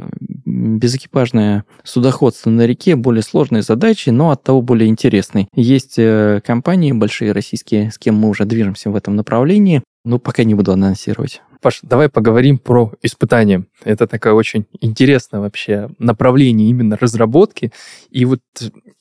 безэкипажное 0.44 1.64
судоходство 1.84 2.50
на 2.50 2.66
реке 2.66 2.96
более 2.96 3.22
сложной 3.22 3.62
задачей, 3.62 4.10
но 4.10 4.30
от 4.30 4.42
того 4.42 4.62
более 4.62 4.88
интересной. 4.88 5.48
Есть 5.54 5.94
э, 5.98 6.40
компании 6.44 6.92
большие 6.92 7.32
российские, 7.32 7.90
с 7.90 7.98
кем 7.98 8.16
мы 8.16 8.28
уже 8.28 8.44
движемся 8.44 8.90
в 8.90 8.96
этом 8.96 9.16
направлении. 9.16 9.82
Ну, 10.06 10.20
пока 10.20 10.44
не 10.44 10.54
буду 10.54 10.70
анонсировать. 10.70 11.42
Паш, 11.60 11.80
давай 11.82 12.08
поговорим 12.08 12.58
про 12.58 12.92
испытания. 13.02 13.66
Это 13.82 14.06
такое 14.06 14.34
очень 14.34 14.66
интересное 14.80 15.40
вообще 15.40 15.90
направление 15.98 16.70
именно 16.70 16.96
разработки. 16.96 17.72
И 18.10 18.24
вот 18.24 18.38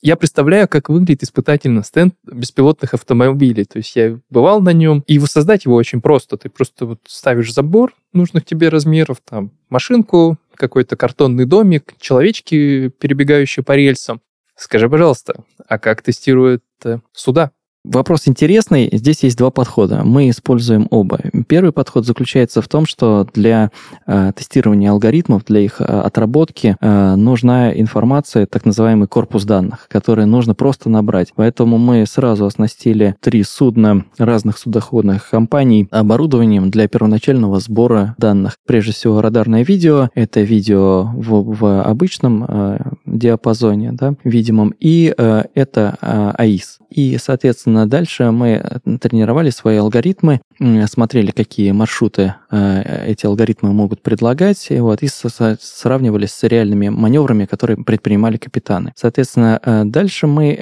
я 0.02 0.16
представляю, 0.16 0.68
как 0.68 0.90
выглядит 0.90 1.22
испытательный 1.22 1.84
стенд 1.84 2.16
беспилотных 2.24 2.96
автомобилей. 2.96 3.66
То 3.66 3.78
есть 3.78 3.96
я 3.96 4.18
бывал 4.32 4.62
на 4.62 4.74
нем, 4.74 5.04
и 5.06 5.20
воссоздать 5.20 5.66
его 5.66 5.76
очень 5.76 6.02
просто. 6.02 6.38
Ты 6.38 6.50
просто 6.50 6.88
вот 6.88 7.02
ставишь 7.06 7.54
забор 7.54 7.94
нужных 8.12 8.44
тебе 8.44 8.70
размеров, 8.70 9.18
там 9.24 9.52
машинку, 9.70 10.40
какой-то 10.56 10.96
картонный 10.96 11.46
домик, 11.46 11.94
человечки, 12.00 12.90
перебегающие 12.90 13.64
по 13.64 13.74
рельсам. 13.74 14.22
Скажи, 14.56 14.90
пожалуйста, 14.90 15.44
а 15.68 15.78
как 15.78 16.02
тестируют 16.02 16.64
э, 16.84 16.98
суда? 17.12 17.52
Вопрос 17.88 18.24
интересный. 18.26 18.90
Здесь 18.92 19.22
есть 19.22 19.38
два 19.38 19.52
подхода. 19.52 20.04
Мы 20.04 20.30
используем 20.30 20.88
оба. 20.90 21.20
Первый 21.48 21.72
подход 21.72 22.04
заключается 22.04 22.62
в 22.64 22.68
том, 22.68 22.88
что 22.88 23.28
для 23.36 23.70
э, 24.08 24.32
тестирования 24.36 24.90
алгоритмов, 24.90 25.46
для 25.46 25.60
их 25.60 25.80
э, 25.80 25.84
отработки 25.84 26.78
э, 26.82 27.16
нужна 27.16 27.72
информация, 27.80 28.48
так 28.48 28.66
называемый 28.66 29.08
корпус 29.08 29.44
данных, 29.44 29.88
который 29.88 30.26
нужно 30.26 30.56
просто 30.56 30.90
набрать. 30.90 31.32
Поэтому 31.36 31.78
мы 31.78 32.08
сразу 32.08 32.46
оснастили 32.46 33.16
три 33.22 33.44
судна 33.44 34.04
разных 34.18 34.58
судоходных 34.58 35.30
компаний 35.30 35.88
оборудованием 35.92 36.72
для 36.72 36.88
первоначального 36.88 37.60
сбора 37.60 38.16
данных. 38.18 38.58
Прежде 38.66 38.94
всего, 38.94 39.22
радарное 39.22 39.64
видео. 39.64 40.10
Это 40.16 40.42
видео 40.42 41.04
в, 41.04 41.56
в 41.56 41.82
обычном 41.84 42.46
э, 42.48 42.80
диапазоне, 43.06 43.92
да, 43.92 44.16
видимом. 44.24 44.74
И 44.80 45.14
э, 45.16 45.44
это 45.54 45.98
э, 46.02 46.32
АИС. 46.36 46.80
И, 46.90 47.18
соответственно, 47.22 47.75
дальше 47.86 48.32
мы 48.32 48.62
э, 48.64 48.98
тренировали 48.98 49.50
свои 49.50 49.78
алгоритмы, 49.78 50.42
смотрели, 50.88 51.32
какие 51.32 51.72
маршруты 51.72 52.36
э, 52.50 53.06
эти 53.08 53.26
алгоритмы 53.26 53.74
могут 53.74 54.02
предлагать, 54.02 54.68
и, 54.70 54.80
вот, 54.80 55.04
и 55.04 55.08
сравнивали 55.08 56.26
с 56.26 56.44
реальными 56.44 56.90
маневрами, 56.90 57.46
которые 57.46 57.78
предпринимали 57.78 58.38
капитаны. 58.38 58.94
Соответственно, 58.96 59.60
э, 59.62 59.84
дальше 59.86 60.28
мы 60.28 60.56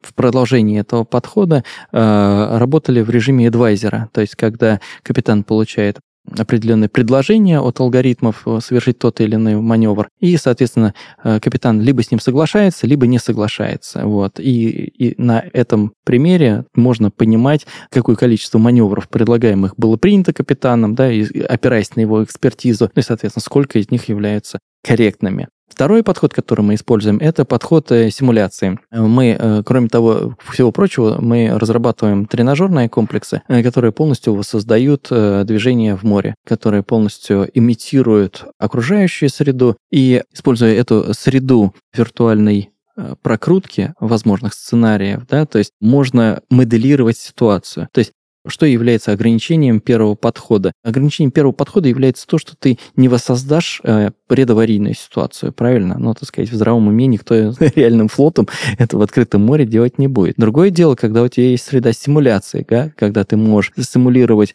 в 0.00 0.14
продолжении 0.14 0.80
этого 0.80 1.04
подхода 1.04 1.64
работали 1.90 3.00
в 3.02 3.10
режиме 3.10 3.48
адвайзера, 3.48 4.08
то 4.12 4.20
есть 4.20 4.36
когда 4.36 4.80
капитан 5.02 5.42
получает 5.44 5.98
определенные 6.38 6.88
предложения 6.88 7.60
от 7.60 7.80
алгоритмов 7.80 8.42
э, 8.46 8.60
совершить 8.62 8.98
тот 8.98 9.20
или 9.20 9.34
иной 9.34 9.56
маневр. 9.56 10.08
И, 10.20 10.36
соответственно, 10.36 10.94
э, 11.24 11.40
капитан 11.40 11.80
либо 11.80 12.02
с 12.02 12.10
ним 12.10 12.20
соглашается, 12.20 12.86
либо 12.86 13.06
не 13.06 13.18
соглашается. 13.18 14.06
Вот. 14.06 14.38
И, 14.38 14.68
и 14.68 15.20
на 15.20 15.44
этом 15.52 15.92
примере 16.04 16.64
можно 16.74 17.10
понимать, 17.10 17.66
какое 17.90 18.16
количество 18.16 18.58
маневров 18.58 19.08
предлагаемых 19.08 19.74
было 19.76 19.96
принято 19.96 20.32
капитаном, 20.32 20.94
да, 20.94 21.10
и 21.10 21.40
опираясь 21.40 21.96
на 21.96 22.00
его 22.00 22.22
экспертизу, 22.22 22.90
ну 22.94 23.00
и, 23.00 23.04
соответственно, 23.04 23.42
сколько 23.42 23.78
из 23.78 23.90
них 23.90 24.08
являются 24.08 24.58
корректными. 24.82 25.48
Второй 25.70 26.02
подход, 26.02 26.34
который 26.34 26.62
мы 26.62 26.74
используем, 26.74 27.18
это 27.18 27.44
подход 27.44 27.90
э, 27.92 28.10
симуляции. 28.10 28.78
Мы, 28.90 29.36
э, 29.38 29.62
кроме 29.64 29.88
того, 29.88 30.36
всего 30.52 30.72
прочего, 30.72 31.18
мы 31.20 31.50
разрабатываем 31.54 32.26
тренажерные 32.26 32.88
комплексы, 32.88 33.42
э, 33.48 33.62
которые 33.62 33.92
полностью 33.92 34.34
воссоздают 34.34 35.08
движение 35.10 35.96
в 35.96 36.02
море, 36.02 36.34
которые 36.44 36.82
полностью 36.82 37.48
имитируют 37.54 38.44
окружающую 38.58 39.30
среду 39.30 39.76
и, 39.90 40.22
используя 40.32 40.74
эту 40.74 41.14
среду 41.14 41.72
виртуальной 41.94 42.70
прокрутки 43.22 43.94
возможных 43.98 44.52
сценариев, 44.52 45.26
да, 45.26 45.46
то 45.46 45.58
есть 45.58 45.72
можно 45.80 46.42
моделировать 46.50 47.16
ситуацию. 47.16 47.88
То 47.92 48.00
есть 48.00 48.12
что 48.46 48.66
является 48.66 49.12
ограничением 49.12 49.80
первого 49.80 50.14
подхода? 50.14 50.72
Ограничением 50.82 51.30
первого 51.30 51.52
подхода 51.52 51.88
является 51.88 52.26
то, 52.26 52.38
что 52.38 52.54
ты 52.56 52.78
не 52.96 53.08
воссоздашь 53.08 53.80
э, 53.84 54.10
предаварийную 54.26 54.94
ситуацию, 54.94 55.52
правильно? 55.52 55.98
Ну, 55.98 56.14
так 56.14 56.28
сказать, 56.28 56.50
в 56.50 56.54
здравом 56.54 56.88
уме 56.88 57.06
никто 57.06 57.34
реальным 57.74 58.08
флотом 58.08 58.48
это 58.78 58.96
в 58.96 59.02
открытом 59.02 59.44
море 59.44 59.66
делать 59.66 59.98
не 59.98 60.08
будет. 60.08 60.36
Другое 60.36 60.70
дело, 60.70 60.94
когда 60.94 61.22
у 61.22 61.28
тебя 61.28 61.48
есть 61.48 61.64
среда 61.64 61.92
стимуляции, 61.92 62.64
да, 62.68 62.92
когда 62.96 63.24
ты 63.24 63.36
можешь 63.36 63.72
симулировать. 63.76 64.54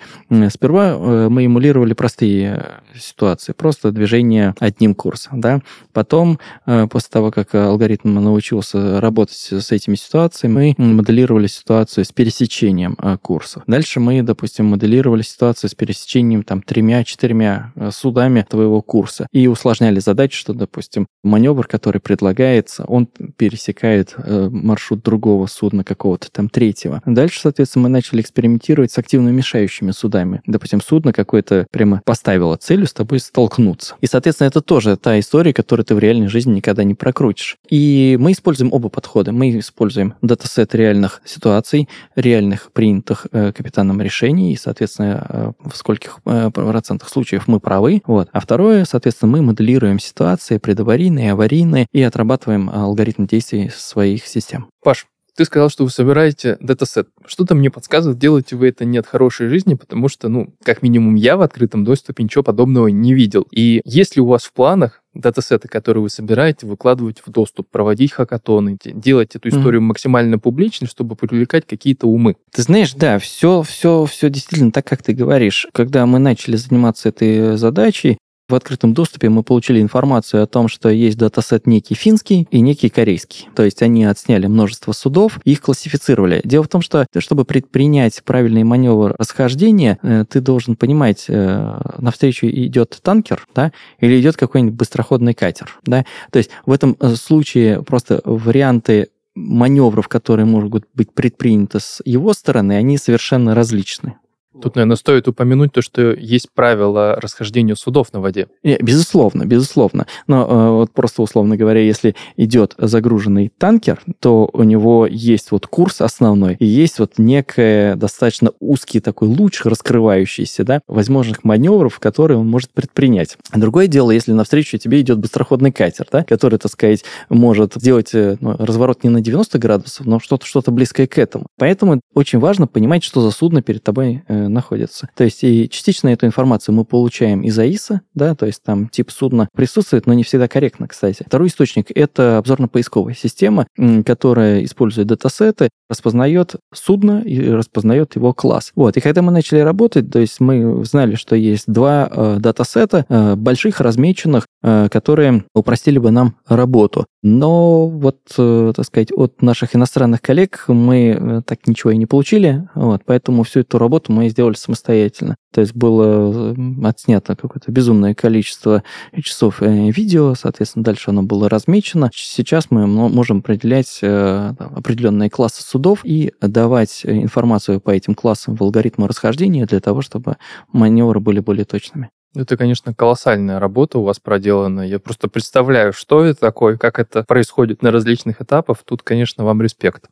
Сперва 0.50 0.95
э, 0.95 1.30
мы 1.30 1.45
эмулировали 1.45 1.93
простые 1.93 2.82
э, 2.93 2.98
ситуации, 2.98 3.54
просто 3.54 3.91
движение 3.91 4.56
одним 4.60 4.95
курсом, 4.95 5.41
да. 5.41 5.62
Потом, 5.93 6.39
э, 6.65 6.88
после 6.88 7.10
того, 7.12 7.32
как 7.32 7.54
алгоритм 7.54 8.13
научился 8.13 9.00
работать 9.00 9.36
с 9.52 9.71
этими 9.71 9.95
ситуациями, 9.95 10.76
мы 10.78 10.93
моделировали 10.93 11.48
ситуацию 11.48 12.06
с 12.06 12.12
пересечением 12.12 12.98
курсов, 13.21 13.63
Дальше 13.75 13.99
мы, 13.99 14.21
допустим, 14.21 14.67
моделировали 14.67 15.21
ситуацию 15.21 15.69
с 15.69 15.75
пересечением 15.75 16.43
там 16.43 16.61
тремя-четырьмя 16.61 17.73
э, 17.75 17.89
судами 17.91 18.45
твоего 18.49 18.81
курса 18.81 19.27
и 19.33 19.47
усложняли 19.47 19.99
задачу, 19.99 20.38
что, 20.38 20.53
допустим, 20.53 21.07
маневр, 21.25 21.67
который 21.67 21.99
предлагается, 21.99 22.85
он 22.85 23.05
пересекает 23.05 24.13
э, 24.15 24.47
маршрут 24.49 25.03
другого 25.03 25.47
судна, 25.47 25.83
какого-то 25.83 26.31
там 26.31 26.47
третьего. 26.47 27.01
Дальше, 27.05 27.41
соответственно, 27.41 27.83
мы 27.83 27.89
начали 27.89 28.21
экспериментировать 28.21 28.93
с 28.93 28.97
активно 28.97 29.27
мешающими 29.27 29.91
судами. 29.91 30.41
Допустим, 30.47 30.79
судно 30.79 31.11
какое-то 31.11 31.67
прямо 31.69 32.01
поставило 32.05 32.55
целью 32.55 32.88
с 32.88 32.93
тобой 32.93 33.19
столкнуться. 33.19 33.95
И, 33.99 34.07
соответственно, 34.07 34.47
это 34.47 34.61
тоже 34.61 34.95
та 34.95 35.19
история, 35.19 35.51
которую 35.51 35.85
ты 35.85 35.95
в 35.95 35.99
реальной 35.99 36.27
жизни 36.27 36.53
никогда 36.53 36.85
не 36.85 36.93
прокрутишь. 36.93 37.57
И 37.69 38.15
мы 38.21 38.31
используем 38.31 38.71
оба 38.71 38.88
подхода. 38.88 39.33
Мы 39.33 39.59
используем 39.59 40.13
датасет 40.21 40.73
реальных 40.73 41.21
ситуаций, 41.25 41.89
реальных 42.15 42.71
принятых 42.71 43.27
э, 43.33 43.51
капитаном 43.65 43.99
решений, 43.99 44.54
и, 44.54 44.58
соответственно, 44.58 45.25
э, 45.28 45.69
в 45.69 45.75
скольких 45.75 46.19
э, 46.25 46.51
процентах 46.51 47.10
случаев 47.10 47.47
мы 47.47 47.60
правы. 47.60 48.04
Вот. 48.06 48.30
А 48.32 48.39
второе, 48.39 48.86
соответственно, 48.86 49.32
мы 49.32 49.41
моделируем 49.41 49.97
ситуации 49.97 50.60
предаварийные, 50.60 51.32
аварийные 51.32 51.88
и 51.91 52.04
отрабатываем 52.04 52.69
алгоритм 52.69 53.25
действий 53.25 53.71
своих 53.73 54.28
систем. 54.28 54.67
Паш, 54.84 55.08
ты 55.36 55.45
сказал, 55.45 55.69
что 55.69 55.84
вы 55.84 55.89
собираете 55.89 56.58
датасет. 56.60 57.10
Что-то 57.26 57.56
мне 57.56 57.69
подсказывает, 57.69 58.19
делаете 58.19 58.56
вы 58.56 58.69
это 58.69 58.86
не 58.86 58.98
от 58.98 59.08
хорошей 59.08 59.48
жизни, 59.48 59.74
потому 59.74 60.08
что, 60.08 60.30
ну, 60.30 60.54
как 60.63 60.82
минимум 60.82 61.15
я 61.15 61.38
в 61.38 61.41
открытом 61.41 61.84
доступе 61.84 62.24
ничего 62.24 62.43
подобного 62.43 62.88
не 62.88 63.13
видел. 63.13 63.45
И 63.52 63.82
если 63.84 64.21
у 64.21 64.28
вас 64.28 64.43
в 64.43 64.54
планах 64.54 65.02
датасеты, 65.15 65.67
которые 65.67 66.04
вы 66.04 66.10
собираете, 66.10 66.67
выкладывать 66.67 67.21
в 67.26 67.32
доступ, 67.32 67.69
проводить 67.69 68.12
хакатоны, 68.12 68.78
делать 68.84 69.36
эту 69.36 69.50
историю 69.50 69.82
mm. 69.82 69.86
максимально 69.86 70.39
публичной, 70.39 70.88
чтобы 70.88 71.15
привлекать 71.15 71.65
какие-то 71.65 72.08
умы. 72.08 72.36
Ты 72.52 72.62
знаешь, 72.62 72.93
да, 72.93 73.17
все, 73.17 73.62
все, 73.62 74.06
все 74.06 74.30
действительно 74.30 74.71
так, 74.71 74.86
как 74.86 75.02
ты 75.02 75.13
говоришь. 75.13 75.67
Когда 75.74 76.06
мы 76.06 76.19
начали 76.19 76.58
заниматься 76.58 77.10
этой 77.10 77.58
задачей, 77.58 78.17
в 78.47 78.53
открытом 78.53 78.93
доступе 78.93 79.29
мы 79.29 79.43
получили 79.43 79.81
информацию 79.81 80.43
о 80.43 80.47
том, 80.47 80.67
что 80.67 80.89
есть 80.89 81.17
датасет 81.17 81.65
некий 81.65 81.95
финский 81.95 82.47
и 82.51 82.60
некий 82.62 82.89
корейский. 82.89 83.47
То 83.55 83.63
есть 83.63 83.81
они 83.81 84.05
отсняли 84.05 84.47
множество 84.47 84.91
судов 84.91 85.39
их 85.43 85.62
классифицировали. 85.62 86.41
Дело 86.43 86.63
в 86.63 86.67
том, 86.67 86.81
что 86.81 87.08
чтобы 87.17 87.45
предпринять 87.45 88.21
правильный 88.23 88.63
маневр 88.63 89.15
расхождения, 89.17 89.97
э, 90.01 90.25
ты 90.29 90.41
должен 90.41 90.75
понимать, 90.75 91.25
э, 91.27 91.79
навстречу 91.97 92.47
идет 92.47 92.99
танкер, 93.01 93.47
да, 93.55 93.71
или 93.99 94.19
идет 94.19 94.38
какой-нибудь 94.38 94.75
быстроходный 94.75 95.34
катер, 95.34 95.79
да. 95.86 96.05
То 96.31 96.38
есть 96.38 96.51
в 96.65 96.71
этом 96.71 96.95
э, 96.99 97.15
случае 97.15 97.81
просто 97.81 98.21
варианты 98.25 99.10
маневров, 99.36 100.08
которые 100.08 100.45
могут 100.45 100.86
быть 100.93 101.12
предприняты 101.13 101.79
с 101.79 102.01
его 102.05 102.34
стороны, 102.34 102.73
они 102.73 102.97
совершенно 102.97 103.53
различны. 103.53 104.15
Тут, 104.61 104.75
наверное, 104.75 104.95
стоит 104.95 105.27
упомянуть 105.27 105.73
то, 105.73 105.81
что 105.81 106.11
есть 106.13 106.49
правила 106.53 107.15
расхождения 107.21 107.75
судов 107.75 108.13
на 108.13 108.21
воде. 108.21 108.47
И, 108.63 108.77
безусловно, 108.81 109.45
безусловно. 109.45 110.07
Но 110.27 110.45
э, 110.45 110.69
вот 110.71 110.91
просто 110.91 111.21
условно 111.21 111.57
говоря, 111.57 111.81
если 111.81 112.15
идет 112.37 112.75
загруженный 112.77 113.51
танкер, 113.57 114.01
то 114.19 114.49
у 114.53 114.63
него 114.63 115.07
есть 115.07 115.51
вот 115.51 115.67
курс 115.67 116.01
основной, 116.01 116.55
и 116.59 116.65
есть 116.65 116.99
вот 116.99 117.13
некий 117.17 117.95
достаточно 117.95 118.51
узкий 118.59 118.99
такой 118.99 119.27
луч, 119.27 119.63
раскрывающийся, 119.63 120.63
да, 120.63 120.81
возможных 120.87 121.43
маневров, 121.43 121.99
которые 121.99 122.37
он 122.37 122.47
может 122.47 122.71
предпринять. 122.71 123.37
Другое 123.53 123.87
дело, 123.87 124.11
если 124.11 124.31
навстречу 124.31 124.77
тебе 124.77 125.01
идет 125.01 125.19
быстроходный 125.19 125.71
катер, 125.71 126.07
да, 126.11 126.23
который, 126.23 126.59
так 126.59 126.71
сказать, 126.71 127.03
может 127.29 127.73
сделать 127.75 128.13
э, 128.13 128.37
ну, 128.39 128.55
разворот 128.57 129.03
не 129.03 129.09
на 129.09 129.21
90 129.21 129.59
градусов, 129.59 130.05
но 130.05 130.19
что-то 130.19 130.45
что 130.45 130.61
близкое 130.71 131.07
к 131.07 131.17
этому. 131.17 131.47
Поэтому 131.57 132.01
очень 132.13 132.39
важно 132.39 132.67
понимать, 132.67 133.03
что 133.03 133.21
за 133.21 133.31
судно 133.31 133.61
перед 133.61 133.83
тобой 133.83 134.23
э, 134.27 134.44
находится. 134.47 135.10
То 135.15 135.23
есть 135.23 135.43
и 135.43 135.69
частично 135.69 136.10
эту 136.10 136.25
информацию 136.25 136.75
мы 136.75 136.86
получаем 136.86 137.41
из 137.41 137.58
АИСа, 137.58 138.01
да, 138.13 138.36
то 138.36 138.45
есть 138.45 138.63
там 138.63 138.89
тип 138.89 139.12
судна 139.12 139.47
присутствует, 139.55 140.05
но 140.05 140.13
не 140.13 140.23
всегда 140.23 140.47
корректно, 140.47 140.88
кстати. 140.88 141.23
Второй 141.25 141.47
источник— 141.47 141.88
это 141.95 142.38
обзорно-поисковая 142.38 143.15
система, 143.15 143.67
которая 144.05 144.63
использует 144.63 145.08
датасеты, 145.08 145.69
распознает 145.89 146.55
судно 146.73 147.21
и 147.21 147.49
распознает 147.49 148.15
его 148.15 148.34
класс. 148.34 148.71
Вот, 148.75 148.97
и 148.97 149.01
когда 149.01 149.21
мы 149.21 149.31
начали 149.31 149.60
работать, 149.60 150.10
то 150.12 150.19
есть 150.19 150.39
мы 150.39 150.84
знали, 150.86 151.15
что 151.15 151.36
есть 151.36 151.65
два 151.67 152.10
э, 152.12 152.38
датасета 152.39 153.05
э, 153.08 153.36
больших, 153.36 153.81
размеченных, 153.81 154.47
э, 154.63 154.88
которые 154.89 155.45
упростили 155.53 155.99
бы 155.99 156.12
нам 156.12 156.36
работу. 156.47 157.05
Но 157.27 157.88
вот, 157.88 158.19
э, 158.38 158.71
так 158.75 158.85
сказать, 158.85 159.11
от 159.11 159.41
наших 159.41 159.75
иностранных 159.75 160.21
коллег 160.21 160.65
мы 160.67 161.17
э, 161.19 161.41
так 161.43 161.65
ничего 161.65 161.89
и 161.89 161.97
не 161.97 162.05
получили, 162.05 162.69
вот, 162.75 163.01
поэтому 163.03 163.41
всю 163.41 163.61
эту 163.61 163.79
работу 163.79 164.11
мы 164.11 164.29
сделали 164.29 164.53
самостоятельно. 164.53 165.35
То 165.51 165.61
есть 165.61 165.73
было 165.73 166.55
отснято 166.88 167.35
какое-то 167.35 167.71
безумное 167.71 168.13
количество 168.13 168.83
часов 169.19 169.63
э, 169.63 169.89
видео, 169.89 170.35
соответственно, 170.35 170.85
дальше 170.85 171.09
оно 171.09 171.23
было 171.23 171.49
размечено. 171.49 172.11
Сейчас 172.13 172.69
мы 172.69 172.85
можем 172.85 173.39
определять 173.39 173.97
э, 174.03 174.53
определенные 174.59 175.31
классы 175.31 175.63
судов 175.63 176.01
и 176.03 176.31
давать 176.41 177.01
информацию 177.05 177.81
по 177.81 177.89
этим 177.89 178.13
классам 178.13 178.55
в 178.55 178.61
алгоритмы 178.61 179.07
расхождения 179.07 179.65
для 179.65 179.79
того, 179.79 180.03
чтобы 180.03 180.38
маневры 180.71 181.19
были 181.21 181.39
более 181.39 181.65
точными. 181.65 182.11
Это, 182.36 182.58
конечно, 182.58 182.93
колоссальная 182.93 183.60
работа 183.60 184.00
у 184.00 184.04
вас 184.04 184.19
проделана. 184.19 184.82
Я 184.82 185.00
просто 185.00 185.30
представляю, 185.30 185.93
что 185.93 186.24
это 186.24 186.39
такое, 186.39 186.78
как 186.78 187.00
это 187.00 187.24
происходит 187.24 187.82
на 187.82 187.91
различных 187.91 188.41
этапах. 188.41 188.84
Тут, 188.84 189.04
конечно, 189.04 189.45
вам 189.45 189.62
респект. 189.62 190.10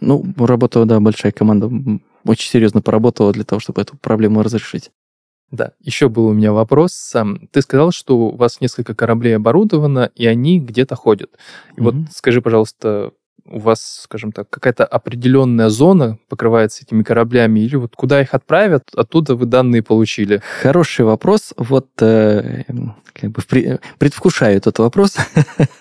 Ну, 0.00 0.24
работала, 0.38 0.86
да, 0.86 0.98
большая 1.00 1.32
команда 1.32 1.70
очень 2.24 2.50
серьезно 2.50 2.82
поработала 2.82 3.32
для 3.32 3.44
того, 3.44 3.60
чтобы 3.60 3.82
эту 3.82 3.96
проблему 3.96 4.42
разрешить. 4.42 4.90
Да, 5.50 5.72
еще 5.80 6.08
был 6.08 6.26
у 6.26 6.32
меня 6.34 6.52
вопрос. 6.52 7.14
Ты 7.52 7.62
сказал, 7.62 7.90
что 7.90 8.18
у 8.18 8.36
вас 8.36 8.60
несколько 8.60 8.94
кораблей 8.94 9.36
оборудовано, 9.36 10.10
и 10.14 10.26
они 10.26 10.60
где-то 10.60 10.94
ходят. 10.94 11.30
И 11.76 11.80
mm-hmm. 11.80 11.84
вот 11.84 11.94
скажи, 12.12 12.42
пожалуйста, 12.42 13.12
у 13.46 13.58
вас, 13.58 14.02
скажем 14.04 14.32
так, 14.32 14.50
какая-то 14.50 14.84
определенная 14.84 15.68
зона 15.68 16.18
покрывается 16.28 16.84
этими 16.84 17.02
кораблями, 17.02 17.60
или 17.60 17.76
вот 17.76 17.96
куда 17.96 18.20
их 18.20 18.34
отправят, 18.34 18.90
оттуда 18.94 19.34
вы 19.34 19.46
данные 19.46 19.82
получили? 19.82 20.42
Хороший 20.62 21.04
вопрос. 21.04 21.54
Вот 21.56 21.88
э, 22.00 22.64
как 23.20 23.30
бы 23.30 23.42
предвкушаю 23.98 24.56
этот 24.56 24.78
вопрос. 24.78 25.16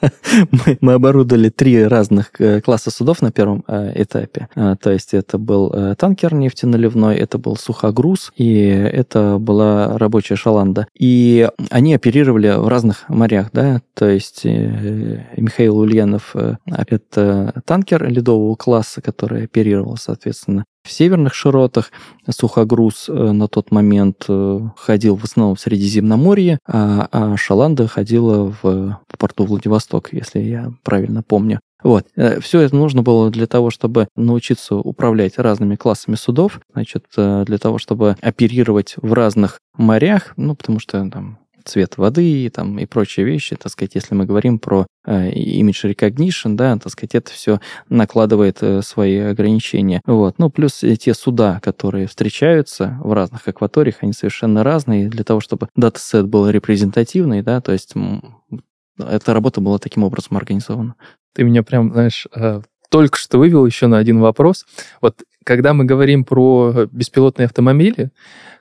мы, 0.32 0.78
мы 0.82 0.94
оборудовали 0.94 1.50
три 1.50 1.84
разных 1.84 2.32
э, 2.40 2.62
класса 2.62 2.92
судов 2.92 3.22
на 3.22 3.32
первом 3.32 3.64
э, 3.68 4.02
этапе. 4.02 4.48
А, 4.56 4.76
то 4.76 4.92
есть 4.92 5.14
это 5.14 5.38
был 5.38 5.72
э, 5.74 5.96
танкер 5.96 6.34
нефтеналивной, 6.34 7.16
это 7.16 7.38
был 7.38 7.56
сухогруз, 7.56 8.32
и 8.36 8.68
это 8.68 9.38
была 9.40 9.98
рабочая 9.98 10.36
шаланда. 10.36 10.88
И 10.98 11.50
они 11.70 11.94
оперировали 11.94 12.50
в 12.58 12.68
разных 12.68 13.08
морях, 13.08 13.50
да, 13.54 13.82
то 13.94 14.08
есть 14.08 14.46
Михаил 14.46 15.78
Ульянов— 15.80 16.36
это 16.66 17.47
танкер 17.66 18.08
ледового 18.10 18.56
класса, 18.56 19.02
который 19.02 19.46
оперировал, 19.46 19.98
соответственно, 19.98 20.66
в 20.84 20.92
северных 20.92 21.34
широтах. 21.34 21.92
Сухогруз 22.30 23.08
на 23.10 23.48
тот 23.48 23.72
момент 23.72 24.26
ходил 24.78 25.16
в 25.16 25.24
основном 25.24 25.56
в 25.56 25.60
Средиземноморье, 25.60 26.60
а, 26.66 27.08
а 27.12 27.38
Шаланда 27.38 27.88
ходила 27.88 28.54
в 28.62 29.00
порту 29.18 29.46
Владивосток, 29.46 30.14
если 30.14 30.40
я 30.40 30.72
правильно 30.84 31.24
помню. 31.24 31.60
Вот. 31.84 32.08
Э, 32.16 32.40
Все 32.40 32.62
это 32.62 32.76
нужно 32.76 33.04
было 33.04 33.30
для 33.30 33.48
того, 33.48 33.70
чтобы 33.70 34.08
научиться 34.16 34.76
управлять 34.76 35.38
разными 35.38 35.76
классами 35.76 36.16
судов, 36.16 36.60
значит, 36.74 37.06
э, 37.18 37.44
для 37.46 37.58
того, 37.58 37.78
чтобы 37.78 38.16
оперировать 38.22 38.96
в 38.98 39.14
разных 39.14 39.60
морях, 39.78 40.34
ну, 40.38 40.56
потому 40.56 40.80
что 40.80 41.08
там 41.10 41.40
цвет 41.68 41.98
воды 41.98 42.50
там, 42.50 42.80
и 42.80 42.86
прочие 42.86 43.26
вещи, 43.26 43.56
так 43.56 43.72
сказать, 43.72 43.96
если 43.96 44.16
мы 44.16 44.26
говорим 44.26 44.60
про 44.60 44.88
э, 45.06 45.30
recognition, 45.32 46.56
да, 46.56 46.78
так 46.78 46.92
сказать, 46.92 47.16
это 47.16 47.32
все 47.32 47.60
накладывает 47.90 48.58
э, 48.62 48.82
свои 48.82 49.18
ограничения. 49.18 50.02
Вот. 50.06 50.40
Ну, 50.40 50.50
плюс 50.50 50.84
те 51.00 51.14
суда, 51.14 51.60
которые 51.62 52.08
встречаются 52.08 52.98
в 53.04 53.14
разных 53.14 53.48
акваториях, 53.48 53.98
они 54.02 54.14
совершенно 54.14 54.64
разные. 54.64 55.10
Для 55.10 55.24
того, 55.24 55.40
чтобы 55.40 55.70
датасет 55.76 56.28
был 56.28 56.50
репрезентативный, 56.50 57.42
да, 57.42 57.62
то 57.62 57.72
есть 57.72 57.94
эта 59.00 59.34
работа 59.34 59.62
была 59.62 59.78
таким 59.78 60.04
образом 60.04 60.38
организована. 60.38 60.96
Ты 61.34 61.44
меня 61.44 61.64
прям, 61.64 61.92
знаешь, 61.92 62.28
э, 62.34 62.62
только 62.90 63.18
что 63.18 63.38
вывел 63.38 63.66
еще 63.66 63.88
на 63.88 63.98
один 63.98 64.20
вопрос. 64.20 64.66
Вот 65.02 65.24
когда 65.48 65.74
мы 65.74 65.86
говорим 65.86 66.26
про 66.26 66.88
беспилотные 66.92 67.46
автомобили, 67.46 68.12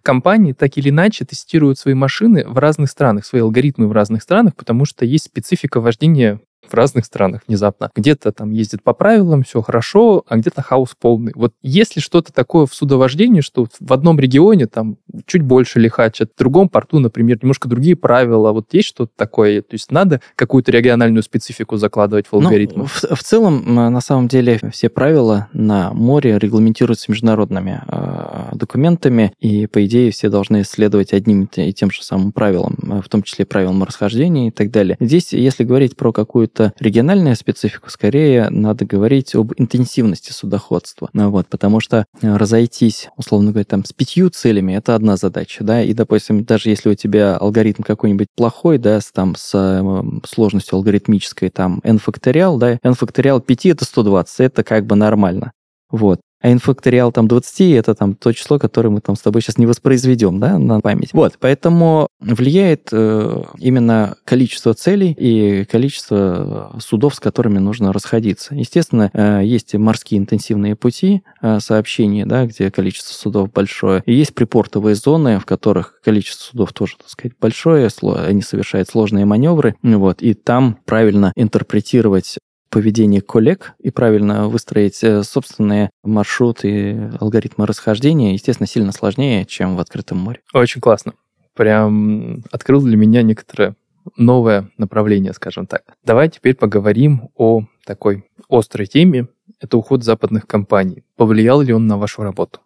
компании 0.04 0.52
так 0.52 0.78
или 0.78 0.90
иначе 0.90 1.24
тестируют 1.24 1.80
свои 1.80 1.94
машины 1.94 2.44
в 2.46 2.56
разных 2.58 2.90
странах, 2.90 3.26
свои 3.26 3.42
алгоритмы 3.42 3.88
в 3.88 3.92
разных 3.92 4.22
странах, 4.22 4.54
потому 4.54 4.84
что 4.84 5.04
есть 5.04 5.24
специфика 5.24 5.80
вождения 5.80 6.40
в 6.68 6.74
разных 6.74 7.04
странах 7.04 7.42
внезапно. 7.46 7.90
Где-то 7.94 8.32
там 8.32 8.50
ездит 8.50 8.82
по 8.82 8.92
правилам, 8.92 9.42
все 9.42 9.62
хорошо, 9.62 10.24
а 10.28 10.36
где-то 10.36 10.62
хаос 10.62 10.94
полный. 10.98 11.32
Вот 11.34 11.54
если 11.62 12.00
что-то 12.00 12.32
такое 12.32 12.66
в 12.66 12.74
судовождении, 12.74 13.40
что 13.40 13.66
в 13.78 13.92
одном 13.92 14.18
регионе 14.18 14.66
там 14.66 14.98
чуть 15.26 15.42
больше 15.42 15.80
лихачат, 15.80 16.30
в 16.34 16.38
другом 16.38 16.68
порту, 16.68 16.98
например, 16.98 17.38
немножко 17.42 17.68
другие 17.68 17.96
правила, 17.96 18.52
вот 18.52 18.72
есть 18.72 18.88
что-то 18.88 19.12
такое? 19.16 19.62
То 19.62 19.74
есть 19.74 19.90
надо 19.90 20.20
какую-то 20.34 20.72
региональную 20.72 21.22
специфику 21.22 21.76
закладывать 21.76 22.26
в 22.26 22.34
алгоритмы? 22.34 22.82
Ну, 22.82 22.84
в, 22.86 23.16
в 23.16 23.22
целом, 23.22 23.74
на 23.74 24.00
самом 24.00 24.28
деле, 24.28 24.60
все 24.72 24.88
правила 24.88 25.48
на 25.52 25.92
море 25.92 26.38
регламентируются 26.38 27.10
международными 27.10 27.82
э, 27.86 28.50
документами, 28.54 29.32
и, 29.40 29.66
по 29.66 29.84
идее, 29.84 30.10
все 30.10 30.28
должны 30.28 30.64
следовать 30.64 31.12
одним 31.12 31.48
и 31.56 31.72
тем 31.72 31.90
же 31.90 32.02
самым 32.02 32.32
правилам, 32.32 32.76
э, 32.82 33.00
в 33.02 33.08
том 33.08 33.22
числе 33.22 33.44
правилам 33.44 33.82
расхождения 33.84 34.48
и 34.48 34.50
так 34.50 34.70
далее. 34.70 34.96
Здесь, 35.00 35.32
если 35.32 35.64
говорить 35.64 35.96
про 35.96 36.12
какую-то 36.12 36.55
региональную 36.78 37.36
специфику, 37.36 37.90
скорее 37.90 38.48
надо 38.50 38.84
говорить 38.84 39.34
об 39.34 39.52
интенсивности 39.56 40.32
судоходства. 40.32 41.08
Ну, 41.12 41.30
вот, 41.30 41.48
потому 41.48 41.80
что 41.80 42.06
э, 42.20 42.36
разойтись, 42.36 43.08
условно 43.16 43.50
говоря, 43.50 43.64
там, 43.64 43.84
с 43.84 43.92
пятью 43.92 44.28
целями, 44.30 44.72
это 44.74 44.94
одна 44.94 45.16
задача, 45.16 45.64
да, 45.64 45.82
и, 45.82 45.92
допустим, 45.94 46.44
даже 46.44 46.70
если 46.70 46.90
у 46.90 46.94
тебя 46.94 47.36
алгоритм 47.36 47.82
какой-нибудь 47.82 48.28
плохой, 48.36 48.78
да, 48.78 49.00
с, 49.00 49.10
там, 49.12 49.34
с 49.36 49.52
э, 49.54 50.02
сложностью 50.26 50.76
алгоритмической, 50.76 51.50
там, 51.50 51.80
n 51.84 51.98
факториал, 51.98 52.58
да, 52.58 52.78
n 52.82 52.94
факториал 52.94 53.40
5 53.40 53.66
это 53.66 53.84
120, 53.84 54.40
это 54.40 54.64
как 54.64 54.86
бы 54.86 54.96
нормально. 54.96 55.52
Вот. 55.90 56.20
А 56.46 56.52
инфакториал 56.52 57.10
там 57.10 57.26
20 57.26 57.72
это 57.72 57.96
там 57.96 58.14
то 58.14 58.32
число, 58.32 58.60
которое 58.60 58.90
мы 58.90 59.00
там 59.00 59.16
с 59.16 59.20
тобой 59.20 59.42
сейчас 59.42 59.58
не 59.58 59.66
воспроизведем, 59.66 60.38
да, 60.38 60.60
на 60.60 60.80
память. 60.80 61.12
Вот, 61.12 61.38
поэтому 61.40 62.06
влияет 62.20 62.90
э, 62.92 63.42
именно 63.58 64.14
количество 64.24 64.72
целей 64.72 65.10
и 65.18 65.64
количество 65.64 66.76
судов, 66.78 67.16
с 67.16 67.18
которыми 67.18 67.58
нужно 67.58 67.92
расходиться. 67.92 68.54
Естественно, 68.54 69.10
э, 69.12 69.40
есть 69.42 69.74
морские 69.74 70.20
интенсивные 70.20 70.76
пути 70.76 71.24
э, 71.42 71.58
сообщения, 71.58 72.26
да, 72.26 72.46
где 72.46 72.70
количество 72.70 73.12
судов 73.12 73.52
большое, 73.52 74.04
и 74.06 74.14
есть 74.14 74.32
припортовые 74.32 74.94
зоны, 74.94 75.40
в 75.40 75.46
которых 75.46 76.00
количество 76.04 76.44
судов 76.44 76.72
тоже, 76.72 76.96
так 76.98 77.08
сказать, 77.08 77.36
большое, 77.40 77.88
они 78.24 78.42
совершают 78.42 78.88
сложные 78.88 79.24
маневры, 79.24 79.74
вот, 79.82 80.22
и 80.22 80.34
там 80.34 80.78
правильно 80.84 81.32
интерпретировать 81.34 82.38
поведение 82.70 83.20
коллег 83.20 83.74
и 83.78 83.90
правильно 83.90 84.48
выстроить 84.48 85.02
э, 85.02 85.22
собственные 85.22 85.90
маршруты, 86.02 87.10
алгоритмы 87.20 87.66
расхождения, 87.66 88.32
естественно, 88.32 88.66
сильно 88.66 88.92
сложнее, 88.92 89.44
чем 89.44 89.76
в 89.76 89.80
открытом 89.80 90.18
море. 90.18 90.40
Очень 90.52 90.80
классно. 90.80 91.14
Прям 91.54 92.42
открыл 92.50 92.82
для 92.82 92.96
меня 92.96 93.22
некоторое 93.22 93.76
новое 94.16 94.70
направление, 94.78 95.32
скажем 95.32 95.66
так. 95.66 95.82
Давай 96.04 96.28
теперь 96.28 96.54
поговорим 96.54 97.30
о 97.34 97.64
такой 97.84 98.24
острой 98.48 98.86
теме. 98.86 99.28
Это 99.60 99.78
уход 99.78 100.04
западных 100.04 100.46
компаний. 100.46 101.04
Повлиял 101.16 101.60
ли 101.62 101.72
он 101.72 101.86
на 101.86 101.96
вашу 101.96 102.22
работу? 102.22 102.60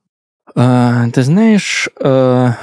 А, 0.55 1.09
ты 1.11 1.23
знаешь, 1.23 1.89
а, 2.03 2.57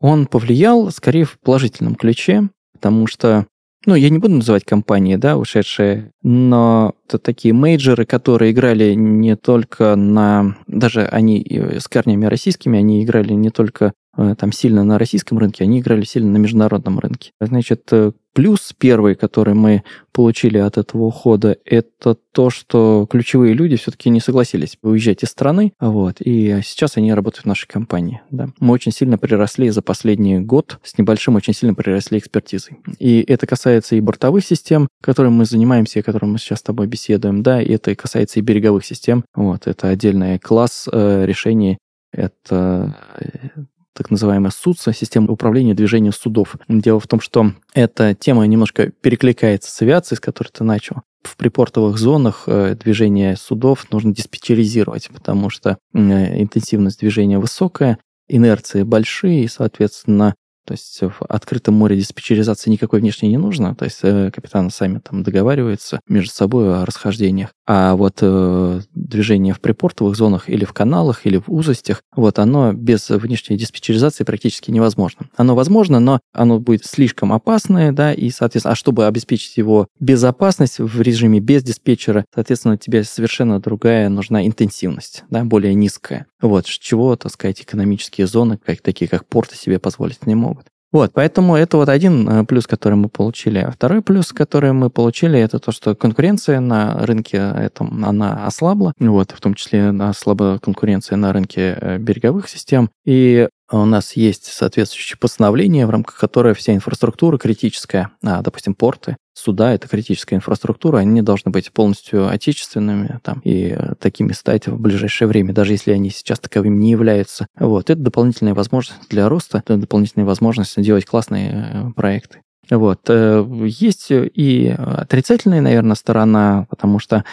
он 0.00 0.26
повлиял 0.26 0.90
скорее 0.90 1.24
в 1.24 1.38
положительном 1.38 1.94
ключе, 1.94 2.48
потому 2.72 3.06
что 3.06 3.46
ну, 3.86 3.94
я 3.94 4.10
не 4.10 4.18
буду 4.18 4.34
называть 4.34 4.64
компании, 4.64 5.16
да, 5.16 5.36
ушедшие, 5.36 6.12
но 6.22 6.94
это 7.06 7.18
такие 7.18 7.52
мейджоры, 7.52 8.04
которые 8.04 8.52
играли 8.52 8.94
не 8.94 9.36
только 9.36 9.96
на... 9.96 10.56
Даже 10.66 11.04
они 11.04 11.44
с 11.78 11.88
корнями 11.88 12.26
российскими, 12.26 12.78
они 12.78 13.02
играли 13.02 13.32
не 13.32 13.50
только 13.50 13.92
там 14.16 14.52
сильно 14.52 14.84
на 14.84 14.98
российском 14.98 15.38
рынке, 15.38 15.64
они 15.64 15.80
играли 15.80 16.04
сильно 16.04 16.30
на 16.30 16.36
международном 16.36 16.98
рынке. 16.98 17.32
Значит, 17.40 17.88
э, 17.92 18.12
Плюс 18.34 18.72
первый, 18.78 19.14
который 19.14 19.52
мы 19.52 19.82
получили 20.10 20.56
от 20.56 20.78
этого 20.78 21.04
ухода, 21.04 21.58
это 21.66 22.16
то, 22.32 22.48
что 22.48 23.06
ключевые 23.10 23.52
люди 23.52 23.76
все-таки 23.76 24.08
не 24.08 24.20
согласились 24.20 24.78
уезжать 24.82 25.22
из 25.22 25.28
страны, 25.28 25.74
вот, 25.78 26.16
и 26.20 26.60
сейчас 26.64 26.96
они 26.96 27.12
работают 27.12 27.44
в 27.44 27.48
нашей 27.48 27.68
компании. 27.68 28.22
Да. 28.30 28.48
Мы 28.58 28.72
очень 28.72 28.90
сильно 28.90 29.18
приросли 29.18 29.68
за 29.68 29.82
последний 29.82 30.40
год, 30.40 30.78
с 30.82 30.96
небольшим 30.96 31.34
очень 31.34 31.52
сильно 31.52 31.74
приросли 31.74 32.18
экспертизой. 32.18 32.78
И 32.98 33.20
это 33.20 33.46
касается 33.46 33.96
и 33.96 34.00
бортовых 34.00 34.44
систем, 34.46 34.88
которыми 35.02 35.34
мы 35.34 35.44
занимаемся, 35.44 35.98
и 35.98 36.02
которым 36.02 36.32
мы 36.32 36.38
сейчас 36.38 36.60
с 36.60 36.62
тобой 36.62 36.86
беседуем, 36.86 37.42
да, 37.42 37.60
и 37.60 37.70
это 37.70 37.94
касается 37.94 38.38
и 38.38 38.42
береговых 38.42 38.86
систем. 38.86 39.24
Вот, 39.34 39.66
это 39.66 39.88
отдельный 39.88 40.38
класс 40.38 40.88
э, 40.90 41.26
решений 41.26 41.76
это 42.12 42.94
э, 43.18 43.48
так 43.94 44.10
называемая 44.10 44.50
СУЦа, 44.50 44.92
система 44.92 45.28
управления 45.28 45.74
движением 45.74 46.12
судов. 46.12 46.56
Дело 46.68 47.00
в 47.00 47.06
том, 47.06 47.20
что 47.20 47.52
эта 47.74 48.14
тема 48.14 48.46
немножко 48.46 48.90
перекликается 48.90 49.70
с 49.70 49.82
авиацией, 49.82 50.16
с 50.16 50.20
которой 50.20 50.48
ты 50.48 50.64
начал. 50.64 51.02
В 51.22 51.36
припортовых 51.36 51.98
зонах 51.98 52.44
э, 52.46 52.74
движение 52.74 53.36
судов 53.36 53.90
нужно 53.92 54.14
диспетчеризировать, 54.14 55.08
потому 55.12 55.50
что 55.50 55.78
э, 55.94 56.42
интенсивность 56.42 57.00
движения 57.00 57.38
высокая, 57.38 57.98
инерции 58.28 58.82
большие, 58.82 59.44
и, 59.44 59.48
соответственно, 59.48 60.34
то 60.64 60.72
есть 60.72 61.00
в 61.00 61.22
открытом 61.28 61.74
море 61.74 61.96
диспетчеризации 61.96 62.70
никакой 62.70 63.00
внешней 63.00 63.28
не 63.28 63.38
нужно. 63.38 63.74
То 63.74 63.84
есть 63.84 63.98
э, 64.02 64.30
капитаны 64.30 64.70
сами 64.70 64.98
там 64.98 65.22
договариваются 65.22 66.00
между 66.08 66.32
собой 66.32 66.82
о 66.82 66.84
расхождениях. 66.84 67.50
А 67.66 67.94
вот 67.94 68.18
э, 68.20 68.80
движение 68.94 69.54
в 69.54 69.60
припортовых 69.60 70.16
зонах 70.16 70.48
или 70.48 70.64
в 70.64 70.72
каналах, 70.72 71.26
или 71.26 71.36
в 71.38 71.48
узостях, 71.48 72.02
вот 72.14 72.38
оно 72.38 72.72
без 72.72 73.08
внешней 73.08 73.56
диспетчеризации 73.56 74.24
практически 74.24 74.70
невозможно. 74.70 75.26
Оно 75.36 75.54
возможно, 75.54 76.00
но 76.00 76.20
оно 76.32 76.58
будет 76.58 76.84
слишком 76.84 77.32
опасное, 77.32 77.92
да, 77.92 78.12
и, 78.12 78.30
соответственно, 78.30 78.72
а 78.72 78.76
чтобы 78.76 79.06
обеспечить 79.06 79.56
его 79.56 79.86
безопасность 80.00 80.78
в 80.78 81.00
режиме 81.00 81.40
без 81.40 81.62
диспетчера, 81.62 82.24
соответственно, 82.34 82.76
тебе 82.76 83.04
совершенно 83.04 83.60
другая 83.60 84.08
нужна 84.08 84.46
интенсивность, 84.46 85.24
да, 85.30 85.44
более 85.44 85.74
низкая. 85.74 86.26
Вот, 86.40 86.66
чего, 86.66 87.16
так 87.16 87.32
сказать, 87.32 87.62
экономические 87.62 88.26
зоны, 88.26 88.58
как, 88.64 88.80
такие 88.80 89.08
как 89.08 89.26
порты, 89.26 89.56
себе 89.56 89.78
позволить 89.78 90.26
не 90.26 90.34
могут. 90.34 90.61
Вот, 90.92 91.12
поэтому 91.14 91.56
это 91.56 91.78
вот 91.78 91.88
один 91.88 92.28
э, 92.28 92.44
плюс, 92.44 92.66
который 92.66 92.94
мы 92.94 93.08
получили. 93.08 93.58
А 93.58 93.70
второй 93.70 94.02
плюс, 94.02 94.32
который 94.32 94.72
мы 94.72 94.90
получили, 94.90 95.40
это 95.40 95.58
то, 95.58 95.72
что 95.72 95.94
конкуренция 95.94 96.60
на 96.60 97.06
рынке 97.06 97.38
этом, 97.38 98.04
она 98.04 98.46
ослабла. 98.46 98.92
Вот, 98.98 99.30
в 99.32 99.40
том 99.40 99.54
числе 99.54 99.88
ослабла 99.88 100.58
конкуренция 100.62 101.16
на 101.16 101.32
рынке 101.32 101.78
э, 101.80 101.98
береговых 101.98 102.48
систем. 102.48 102.90
И 103.06 103.48
у 103.70 103.84
нас 103.86 104.12
есть 104.12 104.52
соответствующее 104.52 105.16
постановление, 105.18 105.86
в 105.86 105.90
рамках 105.90 106.18
которого 106.18 106.52
вся 106.52 106.74
инфраструктура 106.74 107.38
критическая, 107.38 108.10
а, 108.22 108.42
допустим, 108.42 108.74
порты, 108.74 109.16
суда— 109.34 109.72
это 109.74 109.88
критическая 109.88 110.36
инфраструктура, 110.36 110.98
они 110.98 111.22
должны 111.22 111.50
быть 111.50 111.72
полностью 111.72 112.28
отечественными 112.28 113.20
там, 113.22 113.40
и 113.44 113.74
э, 113.76 113.94
такими 113.98 114.32
стать 114.32 114.66
в 114.66 114.78
ближайшее 114.78 115.28
время, 115.28 115.52
даже 115.52 115.72
если 115.72 115.92
они 115.92 116.10
сейчас 116.10 116.38
таковыми 116.40 116.76
не 116.76 116.90
являются. 116.90 117.46
Вот. 117.58 117.90
Это 117.90 118.00
дополнительная 118.00 118.54
возможность 118.54 119.08
для 119.08 119.28
роста, 119.28 119.58
это 119.58 119.76
дополнительная 119.76 120.26
возможность 120.26 120.80
делать 120.80 121.04
классные 121.04 121.70
э, 121.72 121.92
проекты. 121.94 122.40
Вот. 122.70 123.00
Э, 123.08 123.44
есть 123.64 124.08
и 124.10 124.74
отрицательная, 124.78 125.60
наверное, 125.60 125.96
сторона, 125.96 126.66
потому 126.70 126.98
что 126.98 127.24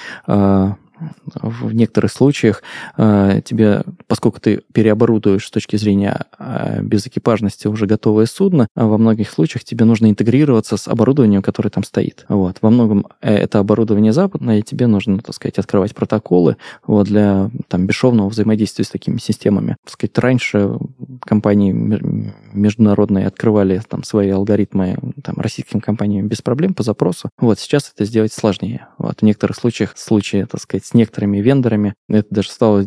в 1.41 1.73
некоторых 1.73 2.11
случаях 2.11 2.63
э, 2.97 3.41
тебе, 3.43 3.83
поскольку 4.07 4.39
ты 4.39 4.61
переоборудуешь 4.73 5.47
с 5.47 5.51
точки 5.51 5.75
зрения 5.75 6.25
э, 6.37 6.81
безэкипажности 6.81 7.67
уже 7.67 7.85
готовое 7.85 8.25
судно, 8.25 8.67
а 8.75 8.87
во 8.87 8.97
многих 8.97 9.29
случаях 9.29 9.63
тебе 9.63 9.85
нужно 9.85 10.09
интегрироваться 10.09 10.77
с 10.77 10.87
оборудованием, 10.87 11.41
которое 11.41 11.69
там 11.69 11.83
стоит. 11.83 12.25
Вот. 12.29 12.57
Во 12.61 12.69
многом 12.69 13.07
э, 13.21 13.35
это 13.35 13.59
оборудование 13.59 14.13
западное, 14.13 14.59
и 14.59 14.63
тебе 14.63 14.87
нужно, 14.87 15.19
так 15.19 15.35
сказать, 15.35 15.57
открывать 15.57 15.95
протоколы 15.95 16.57
вот, 16.85 17.07
для 17.07 17.49
там, 17.67 17.85
бесшовного 17.85 18.29
взаимодействия 18.29 18.85
с 18.85 18.89
такими 18.89 19.17
системами. 19.17 19.77
Так 19.83 19.93
сказать, 19.93 20.17
раньше 20.17 20.77
компании 21.21 21.71
международные 22.53 23.27
открывали 23.27 23.81
там 23.87 24.03
свои 24.03 24.29
алгоритмы 24.29 24.97
там, 25.23 25.35
российским 25.37 25.81
компаниям 25.81 26.27
без 26.27 26.41
проблем 26.41 26.73
по 26.73 26.83
запросу. 26.83 27.29
Вот 27.39 27.59
сейчас 27.59 27.91
это 27.93 28.05
сделать 28.05 28.33
сложнее. 28.33 28.87
Вот. 28.97 29.19
В 29.19 29.23
некоторых 29.23 29.55
случаях, 29.55 29.97
случае, 29.97 30.45
так 30.45 30.61
сказать, 30.61 30.85
с 30.89 30.93
некоторыми 30.93 31.37
вендорами 31.37 31.93
это 32.07 32.27
даже 32.31 32.49
стало 32.49 32.85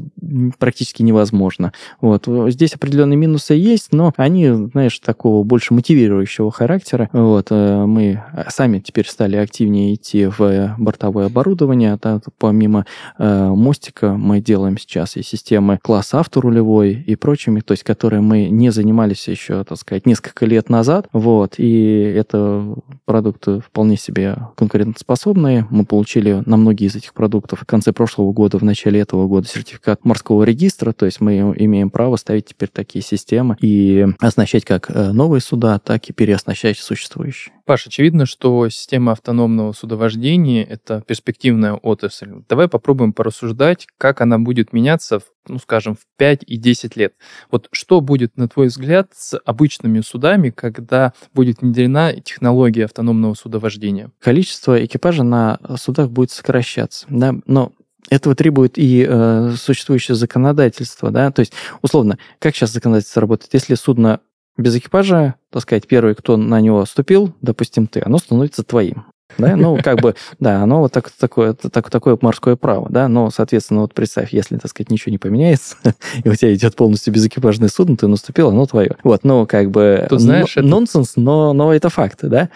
практически 0.58 1.02
невозможно. 1.02 1.72
Вот. 2.00 2.26
Здесь 2.48 2.74
определенные 2.74 3.16
минусы 3.16 3.54
есть, 3.54 3.92
но 3.92 4.12
они, 4.16 4.50
знаешь, 4.50 4.98
такого 4.98 5.44
больше 5.44 5.74
мотивирующего 5.74 6.50
характера. 6.50 7.08
Вот. 7.12 7.48
Э, 7.50 7.84
мы 7.86 8.22
сами 8.48 8.80
теперь 8.80 9.06
стали 9.06 9.36
активнее 9.36 9.94
идти 9.94 10.26
в 10.26 10.74
бортовое 10.78 11.26
оборудование. 11.26 11.98
Да, 12.02 12.20
помимо 12.38 12.86
э, 13.18 13.48
мостика 13.48 14.14
мы 14.14 14.40
делаем 14.40 14.78
сейчас 14.78 15.16
и 15.16 15.22
системы 15.22 15.78
класса 15.80 16.20
авторулевой 16.20 16.94
и 16.94 17.14
прочими, 17.14 17.60
то 17.60 17.72
есть 17.72 17.84
которые 17.84 18.20
мы 18.20 18.48
не 18.48 18.70
занимались 18.70 19.28
еще, 19.28 19.62
так 19.64 19.78
сказать, 19.78 20.06
несколько 20.06 20.44
лет 20.46 20.68
назад. 20.68 21.06
Вот. 21.12 21.54
И 21.58 21.82
это 22.16 22.74
продукты 23.04 23.60
вполне 23.60 23.96
себе 23.96 24.36
конкурентоспособные. 24.56 25.66
Мы 25.70 25.84
получили 25.84 26.42
на 26.46 26.56
многие 26.56 26.86
из 26.86 26.96
этих 26.96 27.14
продуктов 27.14 27.60
в 27.60 27.66
конце 27.92 28.02
прошлого 28.02 28.32
года, 28.32 28.58
в 28.58 28.64
начале 28.64 29.00
этого 29.00 29.28
года 29.28 29.46
сертификат 29.46 30.04
морского 30.04 30.44
регистра, 30.44 30.92
то 30.92 31.06
есть 31.06 31.20
мы 31.20 31.54
имеем 31.56 31.90
право 31.90 32.16
ставить 32.16 32.46
теперь 32.46 32.68
такие 32.68 33.02
системы 33.02 33.56
и 33.60 34.06
оснащать 34.18 34.64
как 34.64 34.90
э, 34.90 35.12
новые 35.12 35.40
суда, 35.40 35.78
так 35.78 36.08
и 36.08 36.12
переоснащать 36.12 36.78
существующие. 36.78 37.54
Паш, 37.64 37.86
очевидно, 37.86 38.26
что 38.26 38.68
система 38.68 39.12
автономного 39.12 39.72
судовождения— 39.72 40.64
это 40.68 41.02
перспективная 41.06 41.74
отрасль. 41.74 42.42
Давай 42.48 42.68
попробуем 42.68 43.12
порассуждать, 43.12 43.86
как 43.98 44.20
она 44.20 44.38
будет 44.38 44.72
меняться, 44.72 45.20
в, 45.20 45.24
ну, 45.46 45.58
скажем, 45.58 45.94
в 45.94 46.00
5 46.18 46.42
и 46.46 46.56
10 46.56 46.96
лет. 46.96 47.14
Вот 47.50 47.68
что 47.70 48.00
будет, 48.00 48.36
на 48.36 48.48
твой 48.48 48.66
взгляд, 48.66 49.10
с 49.14 49.38
обычными 49.44 50.00
судами, 50.00 50.50
когда 50.50 51.12
будет 51.34 51.60
внедрена 51.60 52.14
технология 52.14 52.86
автономного 52.86 53.34
судовождения? 53.34 54.10
Количество 54.20 54.84
экипажа 54.84 55.22
на 55.22 55.58
судах 55.76 56.10
будет 56.10 56.32
сокращаться, 56.32 57.06
да, 57.08 57.34
но 57.46 57.72
этого 58.10 58.34
требует 58.34 58.78
и 58.78 59.06
э, 59.08 59.54
существующее 59.56 60.14
законодательство, 60.14 61.10
да, 61.10 61.30
то 61.30 61.40
есть, 61.40 61.52
условно, 61.82 62.18
как 62.38 62.54
сейчас 62.54 62.72
законодательство 62.72 63.20
работает? 63.20 63.54
Если 63.54 63.74
судно 63.74 64.20
без 64.56 64.76
экипажа, 64.76 65.36
так 65.50 65.62
сказать, 65.62 65.86
первый, 65.86 66.14
кто 66.14 66.36
на 66.36 66.60
него 66.60 66.84
ступил, 66.84 67.34
допустим, 67.40 67.86
ты, 67.86 68.00
оно 68.04 68.18
становится 68.18 68.62
твоим. 68.62 69.06
Да, 69.38 69.56
ну, 69.56 69.78
как 69.82 70.00
бы, 70.00 70.14
да, 70.40 70.62
оно 70.62 70.80
вот 70.80 70.92
так, 70.92 71.10
такое, 71.10 71.54
так, 71.54 71.90
такое 71.90 72.18
морское 72.20 72.56
право, 72.56 72.88
да, 72.90 73.08
но, 73.08 73.30
соответственно, 73.30 73.80
вот 73.80 73.94
представь, 73.94 74.32
если, 74.32 74.56
так 74.56 74.70
сказать, 74.70 74.90
ничего 74.90 75.10
не 75.10 75.18
поменяется, 75.18 75.76
и 76.24 76.28
у 76.28 76.34
тебя 76.34 76.54
идет 76.54 76.76
полностью 76.76 77.12
безэкипажное 77.12 77.68
судно, 77.68 77.96
ты 77.96 78.06
наступил, 78.06 78.48
оно 78.48 78.66
твое. 78.66 78.96
Вот, 79.02 79.24
ну, 79.24 79.46
как 79.46 79.70
бы, 79.70 80.06
тут, 80.08 80.20
знаешь, 80.20 80.56
это... 80.56 80.66
нонсенс, 80.66 81.14
но, 81.16 81.52
но 81.52 81.72
это 81.72 81.88
факты, 81.88 82.28
да? 82.28 82.50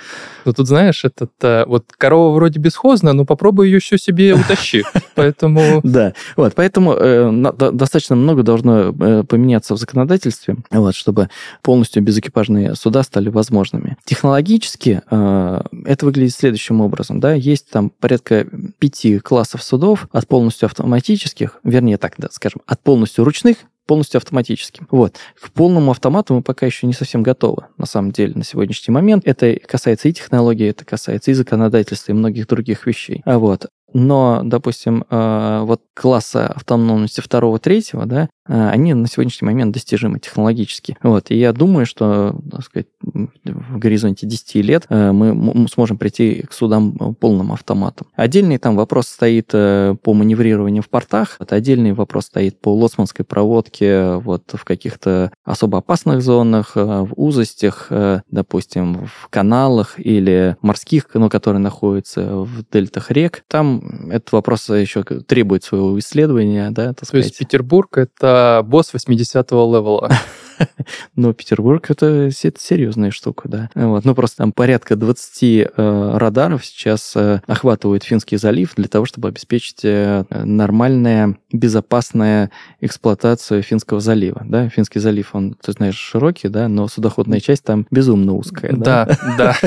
Ну, 0.45 0.53
тут, 0.53 0.69
знаешь, 0.69 1.05
этот, 1.05 1.33
э, 1.43 1.65
вот 1.67 1.87
корова 1.97 2.35
вроде 2.35 2.61
бесхозна, 2.61 3.13
но 3.13 3.25
попробуй 3.25 3.67
ее 3.67 3.81
все 3.81 3.99
себе 3.99 4.35
утащи, 4.35 4.85
поэтому... 5.15 5.81
Да, 5.83 6.13
вот, 6.37 6.55
поэтому 6.55 6.95
э, 6.95 7.53
достаточно 7.73 8.17
много 8.17 8.43
должно 8.43 8.95
э, 8.99 9.25
поменяться 9.25 9.75
в 9.75 9.79
законодательстве, 9.79 10.57
вот, 10.71 10.95
чтобы 10.95 11.31
полностью 11.63 12.03
безэкипажные 12.03 12.75
суда 12.75 13.03
стали 13.03 13.29
возможными. 13.29 13.97
Технологически 14.05 15.03
это 15.07 16.05
выглядит 16.07 16.35
следующим 16.35 16.66
следующим 16.67 16.81
образом. 16.81 17.21
Да, 17.21 17.35
есть 17.35 17.71
там 17.71 17.91
порядка 17.91 18.47
пяти 18.79 19.19
классов 19.19 19.63
судов 19.63 20.09
от 20.13 20.27
полностью 20.27 20.67
автоматических, 20.67 21.61
вернее 21.65 21.97
так, 21.97 22.15
да, 22.19 22.29
скажем, 22.31 22.61
от 22.67 22.81
полностью 22.81 23.25
ручных 23.25 23.59
полностью 23.87 24.19
автоматическим. 24.19 24.89
Вот. 24.91 25.15
К 25.41 25.49
полному 25.53 25.93
автомату 25.93 26.35
мы 26.35 26.43
пока 26.43 26.67
еще 26.67 26.89
не 26.89 26.93
совсем 26.93 27.23
готовы, 27.23 27.67
на 27.79 27.87
самом 27.87 28.11
деле, 28.11 28.35
на 28.35 28.43
сегодняшний 28.43 28.93
момент. 28.93 29.23
Это 29.25 29.57
касается 29.65 30.09
и 30.09 30.13
технологии, 30.13 30.69
это 30.69 30.85
касается 30.85 31.31
и 31.31 31.35
законодательства, 31.35 32.11
и 32.11 32.15
многих 32.17 32.49
других 32.49 32.85
вещей. 32.85 33.23
А 33.25 33.39
вот 33.39 33.69
но, 33.99 34.43
допустим, 34.45 35.07
э, 35.09 35.61
вот 35.65 35.81
класса 35.95 36.49
автономности 36.49 37.23
второго, 37.23 37.59
третьего, 37.59 38.05
да, 38.05 38.29
э, 38.47 38.69
они 38.69 38.93
на 38.93 39.09
сегодняшний 39.09 39.47
момент 39.47 39.73
достижимы 39.73 40.19
технологически. 40.19 40.99
Вот, 41.03 41.31
и 41.31 41.37
я 41.37 41.55
думаю, 41.55 41.87
что, 41.87 42.39
так 42.51 42.63
сказать, 42.63 42.89
в 43.01 43.79
горизонте 43.79 44.27
10 44.27 44.57
лет 44.57 44.85
э, 44.91 45.13
мы 45.13 45.67
сможем 45.69 45.97
прийти 45.97 46.43
к 46.43 46.53
судам 46.53 47.15
полным 47.15 47.53
автоматом. 47.53 48.09
Отдельный 48.17 48.59
там 48.59 48.77
вопрос 48.77 49.09
стоит 49.09 49.49
по 49.49 50.13
маневрированию 50.13 50.83
в 50.83 50.91
портах, 50.91 51.37
это 51.41 51.55
отдельный 51.55 51.95
вопрос 51.95 52.27
стоит 52.27 52.61
по 52.61 52.75
лоцманской 52.75 53.25
проводке 53.25 54.17
вот 54.17 54.43
в 54.53 54.63
каких-то 54.65 55.33
особо 55.43 55.79
опасных 55.79 56.21
зонах, 56.21 56.77
в 56.77 57.09
узостях, 57.17 57.91
допустим, 58.31 59.07
в 59.07 59.29
каналах 59.31 59.99
или 59.99 60.59
морских, 60.61 61.09
ну, 61.15 61.31
которые 61.31 61.61
находятся 61.63 62.37
в 62.37 62.63
дельтах 62.71 63.11
рек. 63.11 63.43
Там 63.49 63.86
этот 64.11 64.33
вопрос 64.33 64.69
еще 64.69 65.03
требует 65.03 65.65
своего 65.65 65.99
исследования, 65.99 66.71
да, 66.71 66.89
так 66.89 67.01
То 67.01 67.07
сказать. 67.07 67.27
есть 67.27 67.39
Петербург— 67.39 67.97
это 67.99 68.63
босс 68.65 68.93
80-го 68.95 69.77
левела. 69.77 70.11
Но 71.15 71.33
Петербург 71.33 71.91
это, 71.91 72.31
это 72.43 72.61
серьезная 72.61 73.11
штука, 73.11 73.49
да. 73.49 73.71
Вот. 73.75 74.05
Ну, 74.05 74.15
просто 74.15 74.39
там 74.39 74.53
порядка 74.53 74.97
20 74.97 75.43
э, 75.43 76.17
радаров 76.17 76.65
сейчас 76.65 77.13
э, 77.17 77.41
охватывают 77.47 78.05
Финский 78.05 78.37
залив 78.37 78.75
для 78.77 78.89
того, 78.89 79.05
чтобы 79.05 79.29
обеспечить 79.29 79.85
э, 79.85 80.25
нормальная, 80.31 81.37
безопасная 81.53 82.51
эксплуатацию 82.81 83.63
Финского 83.63 84.01
залива. 84.01 84.43
Да? 84.45 84.69
Финский 84.69 85.01
залив, 85.01 85.35
он, 85.35 85.55
ты 85.55 85.73
знаешь, 85.73 85.97
широкий, 85.97 86.49
да, 86.49 86.69
но 86.69 86.89
судоходная 86.89 87.41
часть 87.41 87.65
там 87.65 87.87
безумно 87.91 88.35
узкая. 88.35 88.73
Да, 88.77 89.09
да. 89.39 89.57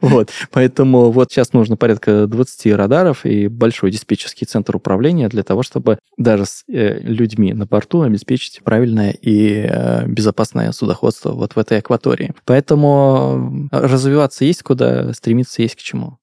Вот. 0.00 0.30
Поэтому 0.52 1.10
вот 1.10 1.30
сейчас 1.30 1.52
нужно 1.52 1.76
порядка 1.76 2.26
20 2.26 2.74
радаров 2.74 3.24
и 3.24 3.48
большой 3.48 3.90
диспетчерский 3.90 4.46
центр 4.46 4.76
управления 4.76 5.28
для 5.28 5.42
того, 5.42 5.62
чтобы 5.62 5.98
даже 6.16 6.46
с 6.46 6.64
э, 6.68 7.00
людьми 7.00 7.52
на 7.52 7.66
борту 7.66 8.02
обеспечить 8.02 8.60
правильное 8.62 9.10
и 9.10 9.66
э, 9.68 10.06
безопасное 10.26 10.72
судоходство 10.72 11.30
вот 11.30 11.54
в 11.54 11.58
этой 11.58 11.78
акватории. 11.78 12.34
Поэтому 12.44 13.68
э, 13.70 13.78
развиваться 13.78 14.44
есть 14.44 14.62
куда, 14.62 15.12
стремиться 15.12 15.62
есть 15.62 15.76
к 15.76 15.78
чему. 15.78 16.18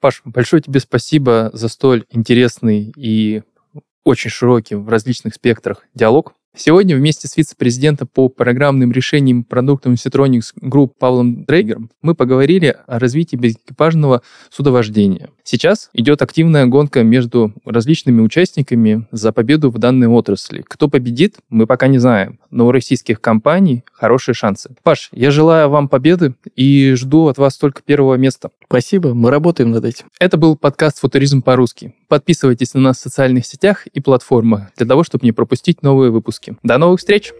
Паш, 0.00 0.22
большое 0.24 0.62
тебе 0.62 0.80
спасибо 0.80 1.50
за 1.52 1.68
столь 1.68 2.04
интересный 2.10 2.92
и 2.96 3.42
очень 4.04 4.30
широкий 4.30 4.74
в 4.74 4.88
различных 4.88 5.34
спектрах 5.34 5.86
диалог. 5.94 6.32
Сегодня 6.56 6.96
вместе 6.96 7.28
с 7.28 7.36
вице-президентом 7.36 8.08
по 8.12 8.28
программным 8.28 8.90
решениям 8.90 9.44
продуктов 9.44 9.92
Citronics 9.94 10.54
Group 10.60 10.92
Павлом 10.98 11.44
Дрейгером 11.44 11.90
мы 12.02 12.14
поговорили 12.14 12.76
о 12.86 12.98
развитии 12.98 13.36
безэкипажного 13.36 14.22
судовождения. 14.50 15.30
Сейчас 15.44 15.88
идет 15.92 16.20
активная 16.20 16.66
гонка 16.66 17.04
между 17.04 17.52
различными 17.64 18.20
участниками 18.20 19.06
за 19.12 19.32
победу 19.32 19.70
в 19.70 19.78
данной 19.78 20.08
отрасли. 20.08 20.64
Кто 20.66 20.88
победит, 20.88 21.36
мы 21.48 21.66
пока 21.66 21.86
не 21.86 21.98
знаем, 21.98 22.40
но 22.50 22.66
у 22.66 22.72
российских 22.72 23.20
компаний 23.20 23.84
хорошие 23.92 24.34
шансы. 24.34 24.74
Паш, 24.82 25.10
я 25.12 25.30
желаю 25.30 25.68
вам 25.68 25.88
победы 25.88 26.34
и 26.56 26.94
жду 26.94 27.28
от 27.28 27.38
вас 27.38 27.56
только 27.56 27.82
первого 27.82 28.16
места. 28.16 28.50
Спасибо, 28.66 29.14
мы 29.14 29.30
работаем 29.30 29.70
над 29.70 29.84
этим. 29.84 30.06
Это 30.18 30.36
был 30.36 30.56
подкаст 30.56 30.98
«Футуризм 30.98 31.42
по-русски». 31.42 31.94
Подписывайтесь 32.08 32.72
на 32.72 32.80
нас 32.80 32.98
в 32.98 33.02
социальных 33.02 33.46
сетях 33.46 33.86
и 33.86 34.00
платформах 34.00 34.70
для 34.76 34.86
того, 34.86 35.04
чтобы 35.04 35.26
не 35.26 35.32
пропустить 35.32 35.82
новые 35.82 36.10
выпуски. 36.10 36.56
До 36.62 36.78
новых 36.78 37.00
встреч! 37.00 37.32